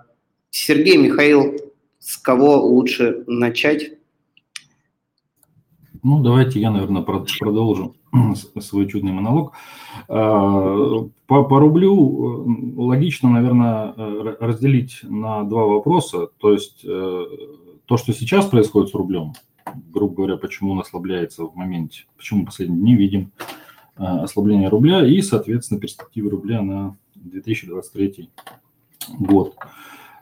Сергей, 0.50 0.98
Михаил, 0.98 1.56
с 2.00 2.18
кого 2.18 2.58
лучше 2.58 3.24
начать? 3.28 3.94
Ну, 6.04 6.22
давайте 6.24 6.60
я, 6.60 6.72
наверное, 6.72 7.04
продолжу 7.04 7.96
свой 8.60 8.88
чудный 8.88 9.12
монолог. 9.12 9.54
Э, 10.10 10.14
по, 11.28 11.44
по 11.44 11.60
рублю 11.60 12.76
логично, 12.76 13.30
наверное, 13.30 13.94
разделить 14.40 15.00
на 15.04 15.44
два 15.44 15.66
вопроса. 15.66 16.28
То 16.40 16.52
есть 16.52 16.82
то, 16.82 17.98
что 17.98 18.14
сейчас 18.14 18.46
происходит 18.48 18.90
с 18.90 18.94
рублем– 18.94 19.34
грубо 19.92 20.16
говоря, 20.16 20.38
почему 20.38 20.72
он 20.72 20.80
ослабляется 20.80 21.44
в 21.46 21.56
моменте, 21.56 22.06
почему 22.18 22.46
последние 22.46 22.80
дни 22.80 22.96
видим 22.96 23.32
а, 23.96 24.24
ослабление 24.24 24.70
рубля 24.70 25.06
и, 25.06 25.22
соответственно, 25.22 25.80
перспективы 25.80 26.30
рубля 26.30 26.62
на 26.62 26.98
2023 27.16 28.30
год. 29.20 29.56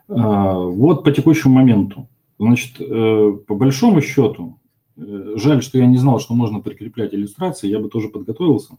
А, 0.08 0.58
вот 0.58 1.04
по 1.04 1.12
текущему 1.12 1.54
моменту. 1.54 2.08
Значит, 2.38 2.80
э, 2.80 3.32
по 3.46 3.54
большому 3.54 4.00
счету, 4.00 4.58
э, 4.96 5.34
жаль, 5.36 5.62
что 5.62 5.76
я 5.76 5.84
не 5.84 5.98
знал, 5.98 6.20
что 6.20 6.32
можно 6.32 6.60
прикреплять 6.60 7.12
иллюстрации, 7.12 7.68
я 7.68 7.78
бы 7.78 7.90
тоже 7.90 8.08
подготовился. 8.08 8.78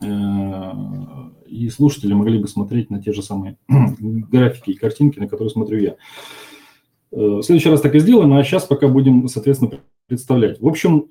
Э, 0.00 0.72
и 1.48 1.68
слушатели 1.70 2.12
могли 2.12 2.38
бы 2.38 2.46
смотреть 2.46 2.88
на 2.88 3.02
те 3.02 3.12
же 3.12 3.20
самые 3.20 3.58
графики 3.68 4.70
и 4.70 4.78
картинки, 4.78 5.18
на 5.18 5.26
которые 5.26 5.50
смотрю 5.50 5.80
я. 5.80 5.96
В 7.12 7.42
следующий 7.42 7.68
раз 7.68 7.82
так 7.82 7.94
и 7.94 7.98
сделаем, 8.00 8.32
а 8.32 8.42
сейчас 8.42 8.64
пока 8.64 8.88
будем, 8.88 9.28
соответственно, 9.28 9.80
представлять. 10.06 10.60
В 10.60 10.66
общем, 10.66 11.02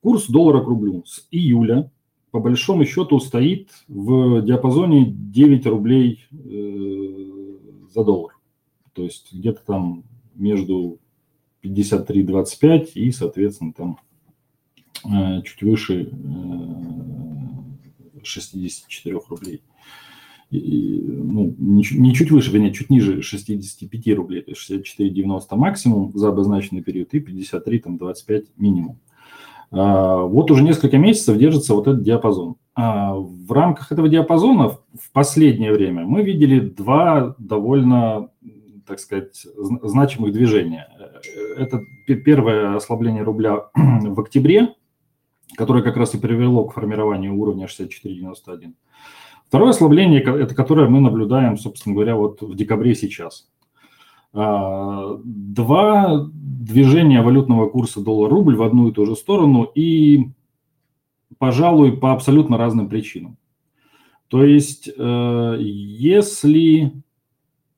курс 0.00 0.28
доллара 0.28 0.62
к 0.62 0.66
рублю 0.68 1.02
с 1.04 1.26
июля 1.30 1.90
по 2.30 2.40
большому 2.40 2.84
счету 2.84 3.18
стоит 3.18 3.68
в 3.88 4.42
диапазоне 4.42 5.06
9 5.06 5.66
рублей 5.66 6.24
за 6.30 8.04
доллар. 8.04 8.38
То 8.92 9.02
есть 9.02 9.32
где-то 9.32 9.60
там 9.66 10.04
между 10.34 10.98
53-25 11.62 12.92
и, 12.94 13.10
соответственно, 13.10 13.72
там 13.72 13.98
э, 15.04 15.42
чуть 15.42 15.62
выше 15.62 16.10
64 18.22 19.16
э, 19.16 19.20
рублей. 19.28 19.62
Ну, 20.52 21.54
не, 21.58 21.82
не 21.92 22.14
чуть 22.14 22.30
выше, 22.30 22.52
вернее, 22.52 22.74
чуть 22.74 22.90
ниже 22.90 23.22
65 23.22 24.16
рублей, 24.16 24.42
то 24.42 24.50
есть 24.50 24.70
64,90 24.70 25.56
максимум 25.56 26.12
за 26.14 26.28
обозначенный 26.28 26.82
период 26.82 27.14
и 27.14 27.20
53, 27.20 27.78
там, 27.78 27.96
25 27.96 28.44
минимум. 28.58 28.98
А, 29.70 30.18
вот 30.18 30.50
уже 30.50 30.62
несколько 30.62 30.98
месяцев 30.98 31.38
держится 31.38 31.74
вот 31.74 31.88
этот 31.88 32.02
диапазон. 32.02 32.56
А, 32.74 33.14
в 33.14 33.50
рамках 33.50 33.92
этого 33.92 34.10
диапазона 34.10 34.68
в 34.68 35.12
последнее 35.12 35.72
время 35.72 36.04
мы 36.04 36.22
видели 36.22 36.60
два 36.60 37.34
довольно 37.38 38.28
так 38.86 38.98
сказать, 38.98 39.46
значимых 39.56 40.32
движения. 40.32 40.88
Это 41.56 41.80
первое 42.06 42.76
ослабление 42.76 43.22
рубля 43.22 43.68
в 43.74 44.20
октябре, 44.20 44.74
которое 45.56 45.82
как 45.82 45.96
раз 45.96 46.14
и 46.14 46.18
привело 46.18 46.64
к 46.64 46.74
формированию 46.74 47.34
уровня 47.34 47.66
64.91. 47.66 48.74
Второе 49.52 49.72
ослабление, 49.72 50.22
это 50.22 50.54
которое 50.54 50.88
мы 50.88 51.00
наблюдаем, 51.00 51.58
собственно 51.58 51.94
говоря, 51.94 52.16
вот 52.16 52.40
в 52.40 52.54
декабре 52.54 52.94
сейчас. 52.94 53.50
А, 54.32 55.18
два 55.22 56.26
движения 56.32 57.20
валютного 57.20 57.68
курса 57.68 58.00
доллар-рубль 58.00 58.56
в 58.56 58.62
одну 58.62 58.88
и 58.88 58.92
ту 58.92 59.04
же 59.04 59.14
сторону 59.14 59.64
и, 59.64 60.30
пожалуй, 61.36 61.98
по 61.98 62.14
абсолютно 62.14 62.56
разным 62.56 62.88
причинам. 62.88 63.36
То 64.28 64.42
есть, 64.42 64.88
э, 64.88 65.56
если 65.60 66.94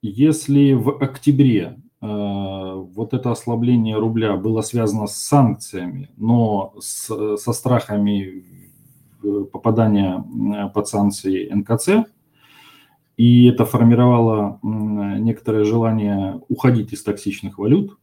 если 0.01 0.75
в 0.75 0.91
октябре 1.03 1.81
э, 2.01 2.07
вот 2.07 3.15
это 3.15 3.33
ослабление 3.33 3.97
рубля 3.97 4.37
было 4.37 4.61
связано 4.61 5.09
с 5.09 5.17
санкциями, 5.17 6.09
но 6.17 6.73
с, 6.79 7.37
со 7.37 7.53
страхами 7.53 8.45
попадания 9.53 10.25
под 10.75 10.89
санкции 10.89 11.49
НКЦ, 11.53 12.09
и 13.17 13.47
это 13.47 13.65
формировало 13.65 14.59
некоторое 14.63 15.65
желание 15.65 16.41
уходить 16.49 16.93
из 16.93 17.03
токсичных 17.03 17.59
валют 17.59 17.97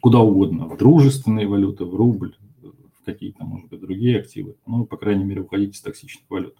куда 0.00 0.20
угодно, 0.20 0.66
в 0.66 0.76
дружественные 0.76 1.46
валюты, 1.46 1.84
в 1.84 1.94
рубль, 1.94 2.34
в 2.62 3.04
какие-то, 3.04 3.44
может 3.44 3.68
быть, 3.68 3.80
другие 3.80 4.20
активы, 4.20 4.56
ну, 4.66 4.84
по 4.84 4.96
крайней 4.96 5.24
мере, 5.24 5.42
уходить 5.42 5.74
из 5.74 5.80
токсичных 5.80 6.24
валют. 6.28 6.54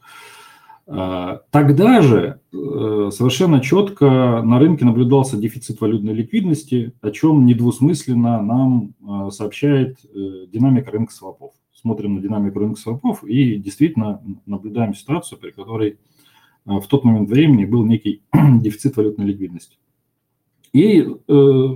А, 0.87 1.43
тогда 1.51 2.03
же 2.03 2.41
э, 2.53 3.11
совершенно 3.13 3.61
четко 3.61 4.43
на 4.43 4.59
рынке 4.59 4.85
наблюдался 4.85 5.37
дефицит 5.37 5.81
валютной 5.81 6.13
ликвидности, 6.13 6.93
о 7.01 7.13
чем 7.13 7.47
недвусмысленно 7.47 8.43
нам 8.43 8.95
э, 9.01 9.31
сообщает 9.31 9.99
э, 10.05 10.47
динамика 10.49 10.91
рынка 10.91 11.13
свопов. 11.13 11.53
Смотрим 11.83 12.15
на 12.15 12.21
динамику 12.21 12.61
рынка 12.61 12.81
свопов 12.81 13.25
и 13.25 13.57
действительно 13.57 14.23
наблюдаем 14.47 14.95
ситуацию, 14.95 15.39
при 15.39 15.51
которой 15.51 15.99
в 16.65 16.87
тот 16.87 17.03
момент 17.05 17.29
времени 17.29 17.65
был 17.65 17.85
некий 17.85 18.23
дефицит 18.33 18.97
валютной 18.97 19.27
ликвидности. 19.27 19.77
И 20.73 21.01
э, 21.03 21.67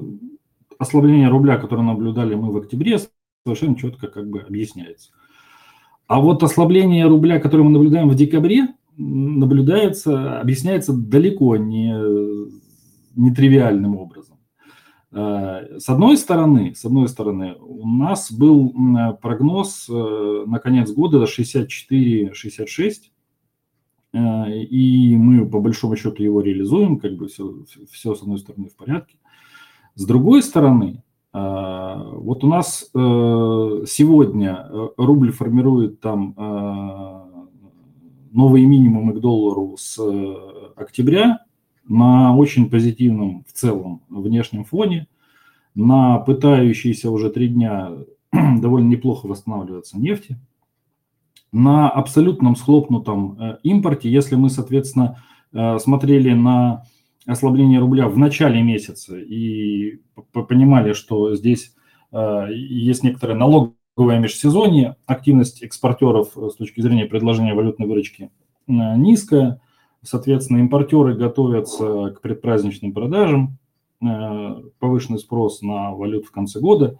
ослабление 0.78 1.28
рубля, 1.28 1.56
которое 1.58 1.82
наблюдали 1.82 2.34
мы 2.34 2.52
в 2.52 2.56
октябре, 2.56 2.98
совершенно 3.44 3.76
четко 3.76 4.06
как 4.06 4.30
бы 4.30 4.40
объясняется. 4.40 5.10
А 6.06 6.20
вот 6.20 6.42
ослабление 6.42 7.06
рубля, 7.06 7.40
которое 7.40 7.64
мы 7.64 7.70
наблюдаем 7.70 8.08
в 8.08 8.14
декабре, 8.14 8.68
наблюдается, 8.96 10.40
объясняется 10.40 10.92
далеко 10.92 11.56
не, 11.56 11.92
не 13.16 13.34
тривиальным 13.34 13.96
образом. 13.96 14.35
Э, 15.12 15.78
с 15.78 15.88
одной 15.88 16.16
стороны, 16.16 16.74
с 16.74 16.84
одной 16.84 17.08
стороны, 17.08 17.54
у 17.58 17.86
нас 17.88 18.32
был 18.32 18.74
прогноз 19.22 19.88
э, 19.88 20.44
на 20.46 20.58
конец 20.58 20.90
года 20.92 21.24
64-66, 21.24 23.10
э, 24.12 24.52
и 24.52 25.16
мы 25.16 25.48
по 25.48 25.60
большому 25.60 25.96
счету 25.96 26.22
его 26.22 26.40
реализуем, 26.40 26.98
как 26.98 27.16
бы 27.16 27.28
все, 27.28 27.64
все 27.90 28.14
с 28.14 28.22
одной 28.22 28.38
стороны 28.38 28.68
в 28.68 28.76
порядке. 28.76 29.16
С 29.94 30.04
другой 30.04 30.42
стороны, 30.42 31.02
вот 31.32 32.44
у 32.44 32.46
нас 32.46 32.90
сегодня 32.92 34.68
рубль 34.96 35.32
формирует 35.32 36.00
там 36.00 36.34
новые 38.36 38.66
минимумы 38.66 39.14
к 39.14 39.20
доллару 39.20 39.76
с 39.78 39.98
э, 39.98 40.34
октября 40.76 41.45
на 41.88 42.36
очень 42.36 42.68
позитивном 42.70 43.44
в 43.46 43.52
целом 43.52 44.02
внешнем 44.08 44.64
фоне, 44.64 45.08
на 45.74 46.18
пытающейся 46.18 47.10
уже 47.10 47.30
три 47.30 47.48
дня 47.48 47.92
довольно 48.32 48.88
неплохо 48.88 49.26
восстанавливаться 49.26 49.98
нефти, 49.98 50.38
на 51.52 51.88
абсолютном 51.88 52.56
схлопнутом 52.56 53.38
э, 53.40 53.58
импорте, 53.62 54.10
если 54.10 54.34
мы, 54.34 54.50
соответственно, 54.50 55.22
э, 55.52 55.78
смотрели 55.78 56.32
на 56.32 56.84
ослабление 57.26 57.80
рубля 57.80 58.08
в 58.08 58.18
начале 58.18 58.62
месяца 58.62 59.18
и 59.18 60.00
понимали, 60.32 60.92
что 60.92 61.34
здесь 61.34 61.74
есть 62.12 63.02
некоторая 63.02 63.36
налог 63.36 63.74
торговое 63.96 64.18
межсезонье, 64.18 64.96
активность 65.06 65.62
экспортеров 65.62 66.36
э, 66.36 66.50
с 66.50 66.56
точки 66.56 66.80
зрения 66.82 67.06
предложения 67.06 67.54
валютной 67.54 67.86
выручки 67.86 68.30
э, 68.68 68.72
низкая, 68.72 69.60
соответственно, 70.06 70.58
импортеры 70.58 71.14
готовятся 71.14 72.14
к 72.16 72.20
предпраздничным 72.20 72.92
продажам, 72.92 73.58
э, 74.00 74.62
повышенный 74.78 75.18
спрос 75.18 75.62
на 75.62 75.92
валюту 75.92 76.28
в 76.28 76.30
конце 76.30 76.60
года, 76.60 76.98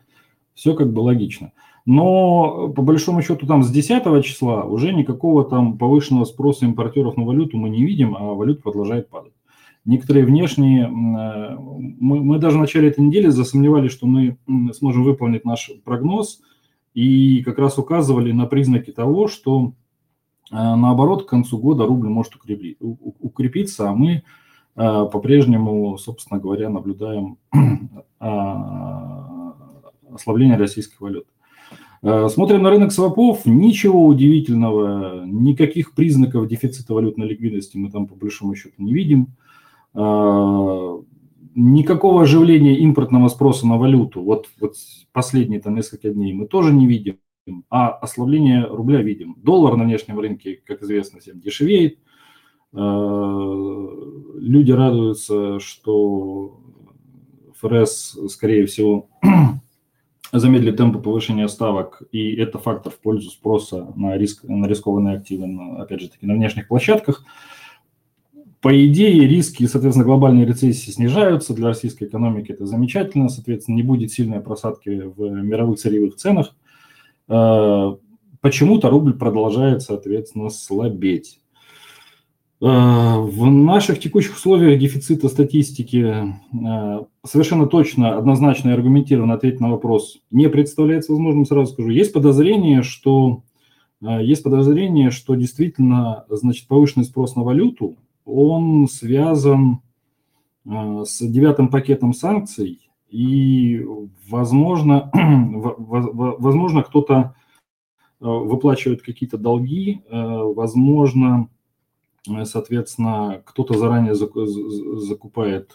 все 0.55 0.75
как 0.75 0.92
бы 0.92 1.01
логично. 1.01 1.53
Но 1.85 2.69
по 2.69 2.83
большому 2.83 3.23
счету 3.23 3.47
там 3.47 3.62
с 3.62 3.71
10 3.71 4.23
числа 4.23 4.64
уже 4.64 4.92
никакого 4.92 5.45
там 5.45 5.79
повышенного 5.79 6.25
спроса 6.25 6.64
импортеров 6.64 7.16
на 7.16 7.25
валюту 7.25 7.57
мы 7.59 7.69
не 7.71 7.85
видим, 7.85 8.16
а 8.16 8.35
валюта 8.35 8.62
продолжает 8.62 9.09
падать. 9.09 9.33
Некоторые 9.85 10.27
внешние, 10.27 10.88
мы, 10.88 12.21
мы 12.21 12.38
даже 12.38 12.57
в 12.57 12.61
начале 12.61 12.88
этой 12.88 13.05
недели 13.05 13.29
засомневались, 13.29 13.92
что 13.92 14.09
мы 14.09 14.37
сможем 14.73 15.05
выполнить 15.05 15.45
наш 15.45 15.71
прогноз– 15.85 16.40
и 16.97 17.42
как 17.42 17.59
раз 17.59 17.77
указывали 17.77 18.33
на 18.33 18.47
признаки 18.47 18.90
того, 18.90 19.29
что 19.29 19.66
э, 19.69 19.73
наоборот 20.51 21.27
к 21.27 21.29
концу 21.29 21.59
года 21.59 21.87
рубль 21.87 22.09
может 22.09 22.35
укрепиться, 22.39 23.91
а 23.91 23.95
мы 23.95 24.23
э, 24.77 25.07
по-прежнему, 25.13 25.99
собственно 25.99 26.41
говоря, 26.41 26.69
наблюдаем 26.71 27.39
а, 28.21 29.55
ослабление 30.13 30.57
российской 30.57 30.99
валюты. 31.01 31.29
Э, 32.03 32.29
смотрим 32.29 32.63
на 32.63 32.71
рынок 32.71 32.93
свопов, 32.93 33.45
ничего 33.45 34.07
удивительного, 34.07 35.25
никаких 35.27 35.95
признаков 35.95 36.47
дефицита 36.49 36.95
валютной 36.95 37.27
ликвидности 37.27 37.77
мы 37.77 37.91
там 37.91 38.07
по 38.07 38.15
большому 38.15 38.55
счету 38.55 38.75
не 38.79 38.93
видим. 38.93 39.29
Никакого 41.59 42.23
оживления 42.23 42.77
импортного 42.81 43.29
спроса 43.29 43.67
на 43.67 43.79
валюту, 43.79 44.23
вот, 44.23 44.47
вот 44.61 44.75
последние 45.13 45.59
там 45.59 45.75
несколько 45.75 46.11
дней 46.11 46.35
мы 46.35 46.47
тоже 46.47 46.71
не 46.75 46.87
видим, 46.87 47.17
а 47.71 47.91
ослабление 47.91 48.65
рубля 48.65 49.03
видим. 49.03 49.37
Доллар 49.43 49.77
на 49.77 49.85
внешнем 49.85 50.19
рынке, 50.19 50.61
как 50.65 50.83
известно 50.83 51.21
всем, 51.21 51.41
дешевеет. 51.41 51.99
Э, 52.73 52.79
люди 54.39 54.73
радуются, 54.73 55.61
что 55.61 56.61
ФРС, 57.55 58.19
скорее 58.29 58.67
всего, 58.67 59.09
замедлит 60.33 60.77
темпы 60.77 60.99
повышения 60.99 61.49
ставок, 61.49 62.03
и 62.13 62.35
это 62.35 62.59
фактор 62.59 62.93
в 62.93 62.99
пользу 62.99 63.31
спроса 63.31 63.93
на, 63.97 64.17
риск, 64.17 64.45
на 64.45 64.67
рискованные 64.67 65.17
активы, 65.19 65.47
на, 65.47 65.83
опять 65.83 66.01
же 66.01 66.11
таки, 66.11 66.27
на 66.27 66.35
внешних 66.35 66.69
площадках 66.69 67.25
по 68.67 68.85
идее, 68.85 69.29
риски, 69.29 69.65
соответственно, 69.67 70.05
глобальной 70.05 70.45
рецессии 70.45 70.91
снижаются. 70.91 71.55
Для 71.55 71.69
российской 71.69 72.05
экономики 72.05 72.51
это 72.51 72.67
замечательно. 72.67 73.29
Соответственно, 73.29 73.77
не 73.77 73.85
будет 73.85 74.11
сильной 74.11 74.41
просадки 74.41 74.89
в 74.89 75.21
мировых 75.21 75.79
сырьевых 75.79 76.17
ценах. 76.17 76.53
Э, 77.29 77.97
почему-то 78.41 78.91
рубль 78.91 79.15
продолжает, 79.15 79.83
соответственно, 79.83 80.51
слабеть. 80.51 81.41
Э, 82.61 83.19
в 83.19 83.47
наших 83.47 84.01
текущих 84.01 84.37
условиях 84.37 84.79
дефицита 84.79 85.29
статистики 85.29 86.35
э, 86.53 87.05
совершенно 87.25 87.67
точно, 87.67 88.17
однозначно 88.17 88.71
и 88.71 88.73
аргументированно 88.73 89.35
ответить 89.35 89.61
на 89.61 89.71
вопрос 89.71 90.19
не 90.31 90.49
представляется 90.49 91.12
возможным, 91.12 91.47
сразу 91.47 91.73
скажу. 91.73 91.91
Есть 91.91 92.12
подозрение, 92.12 92.83
что 92.83 93.43
есть 94.01 94.43
подозрение, 94.43 95.11
что 95.11 95.35
действительно 95.35 96.27
значит, 96.29 96.69
повышенный 96.69 97.07
спрос 97.07 97.35
на 97.35 97.43
валюту 97.43 97.97
он 98.27 98.89
связан 98.89 99.81
с 100.67 101.21
девятым 101.21 101.69
пакетом 101.69 102.12
санкций 102.12 102.86
И, 103.09 103.85
возможно, 104.29 105.11
возможно 105.14 106.83
кто-то 106.83 107.35
выплачивает 108.19 109.03
какие-то 109.03 109.38
долги, 109.38 110.03
возможно, 110.11 111.49
соответственно, 112.45 113.42
кто-то 113.45 113.79
заранее 113.79 114.14
закупает 114.14 115.73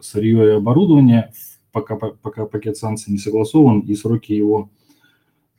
сырье 0.00 0.46
и 0.46 0.56
оборудование, 0.56 1.32
пока, 1.72 1.96
пока 1.96 2.46
пакет 2.46 2.76
санкций 2.76 3.12
не 3.12 3.18
согласован, 3.18 3.80
и 3.80 3.94
сроки 3.94 4.32
его, 4.32 4.70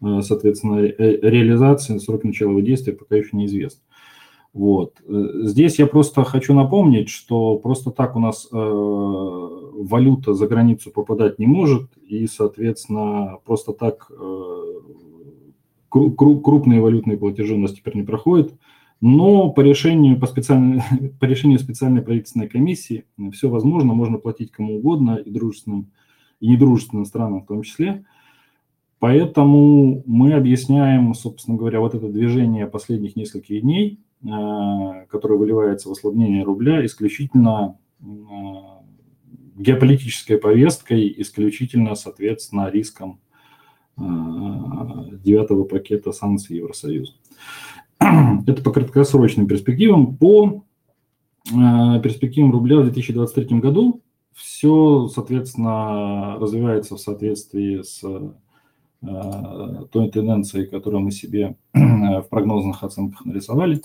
соответственно, 0.02 0.82
реализации, 0.82 1.98
срок 1.98 2.24
начала 2.24 2.52
его 2.52 2.62
действия 2.62 2.94
пока 2.94 3.16
еще 3.16 3.36
неизвестны. 3.36 3.82
Вот. 4.54 5.02
Здесь 5.08 5.78
я 5.80 5.86
просто 5.86 6.24
хочу 6.24 6.54
напомнить, 6.54 7.10
что 7.10 7.58
просто 7.58 7.92
так 7.92 8.16
у 8.16 8.20
нас 8.20 8.48
э, 8.52 8.56
валюта 8.56 10.34
за 10.34 10.48
границу 10.48 10.92
попадать 10.92 11.38
не 11.40 11.46
может, 11.46 11.96
и, 11.98 12.26
соответственно, 12.26 13.38
просто 13.46 13.74
так 13.74 14.10
э, 14.10 14.60
крупные 15.90 16.82
валютные 16.82 17.18
платежи 17.18 17.54
у 17.54 17.60
нас 17.60 17.74
теперь 17.74 17.96
не 17.96 18.04
проходят. 18.04 18.54
Но 19.02 19.50
по 19.50 19.62
решению, 19.62 20.20
по, 20.20 20.28
специальной, 20.28 20.82
по 21.20 21.26
решению 21.26 21.60
специальной 21.60 22.02
правительственной 22.02 22.50
комиссии 22.50 23.06
все 23.32 23.50
возможно, 23.50 23.94
можно 23.94 24.18
платить 24.18 24.52
кому 24.52 24.78
угодно, 24.78 25.16
и 25.16 25.30
дружественным, 25.30 25.92
и 26.40 26.50
недружественным 26.50 27.06
странам 27.06 27.42
в 27.42 27.48
том 27.48 27.64
числе. 27.64 28.04
Поэтому 29.00 30.04
мы 30.06 30.34
объясняем, 30.34 31.14
собственно 31.14 31.58
говоря, 31.58 31.80
вот 31.80 31.96
это 31.96 32.10
движение 32.10 32.68
последних 32.68 33.16
нескольких 33.16 33.62
дней, 33.62 33.94
э, 33.94 34.09
которое 34.22 35.38
выливается 35.38 35.90
в 35.90 35.94
ослабление 35.94 36.44
рубля, 36.44 36.86
исключительно 36.86 37.78
э, 38.02 38.06
геополитической 39.56 40.38
повесткой, 40.38 41.14
исключительно, 41.18 41.96
соответственно, 41.96 42.70
риском 42.70 43.20
э, 43.98 44.02
девятого 45.24 45.64
пакета 45.64 46.12
санкций 46.12 46.58
Евросоюза. 46.58 47.14
Это 48.00 48.62
по 48.64 48.72
краткосрочным 48.72 49.48
перспективам. 49.48 50.16
По 50.18 50.64
э, 51.52 52.02
перспективам 52.02 52.52
рубля 52.52 52.80
в 52.80 52.84
2023 52.84 53.60
году 53.60 54.02
все, 54.34 55.08
соответственно, 55.10 56.38
развивается 56.40 56.96
в 56.96 57.00
соответствии 57.00 57.82
с 57.82 58.02
э, 58.04 59.86
той 59.92 60.10
тенденцией, 60.10 60.68
которую 60.68 61.02
мы 61.02 61.12
себе 61.12 61.58
в 61.74 62.26
прогнозных 62.30 62.84
оценках 62.84 63.26
нарисовали. 63.26 63.82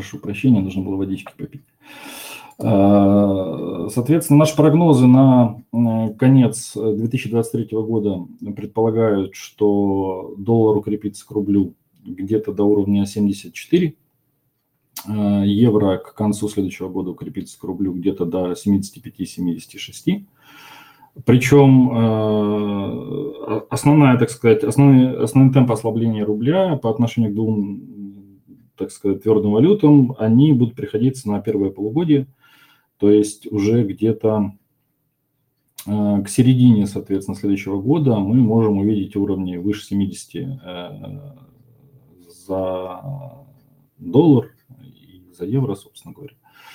Прошу 0.00 0.18
прощения, 0.18 0.62
нужно 0.62 0.80
было 0.80 0.96
водички 0.96 1.30
попить. 1.36 1.60
Э, 2.58 3.88
соответственно, 3.92 4.38
наши 4.38 4.56
прогнозы 4.56 5.06
на 5.06 5.62
э, 5.74 6.14
конец 6.14 6.72
2023 6.74 7.68
года 7.72 8.26
предполагают, 8.56 9.34
что 9.34 10.34
доллар 10.38 10.78
укрепится 10.78 11.26
к 11.26 11.30
рублю 11.32 11.74
где-то 12.02 12.54
до 12.54 12.64
уровня 12.64 13.04
74, 13.04 13.92
э, 15.06 15.42
евро 15.44 15.98
к 15.98 16.14
концу 16.14 16.48
следующего 16.48 16.88
года 16.88 17.10
укрепится 17.10 17.60
к 17.60 17.64
рублю 17.64 17.92
где-то 17.92 18.24
до 18.24 18.52
75-76. 18.52 20.24
Причем 21.26 21.90
основная, 23.68 24.16
так 24.16 24.30
сказать, 24.30 24.64
основной, 24.64 25.24
основной 25.24 25.52
темп 25.52 25.72
ослабления 25.72 26.24
рубля 26.24 26.76
по 26.76 26.88
отношению 26.88 27.32
к 27.32 27.34
двум, 27.34 28.00
так 28.80 28.90
сказать, 28.90 29.22
твердым 29.22 29.52
валютам, 29.52 30.16
они 30.18 30.52
будут 30.52 30.74
приходиться 30.74 31.28
на 31.28 31.40
первое 31.40 31.70
полугодие– 31.70 32.26
то 33.00 33.10
есть 33.10 33.50
уже 33.50 33.82
где-то 33.82 34.52
э, 35.86 36.22
к 36.22 36.28
середине, 36.28 36.86
соответственно, 36.86 37.36
следующего 37.36 37.80
года 37.80 38.16
мы 38.16 38.34
можем 38.36 38.76
увидеть 38.76 39.16
уровни 39.16 39.56
выше 39.56 39.86
70 39.86 40.34
э, 40.34 41.32
за 42.46 43.02
доллар 43.96 44.54
и 44.82 45.24
за 45.32 45.46
евро, 45.46 45.74
собственно 45.76 46.12
говоря. 46.12 46.34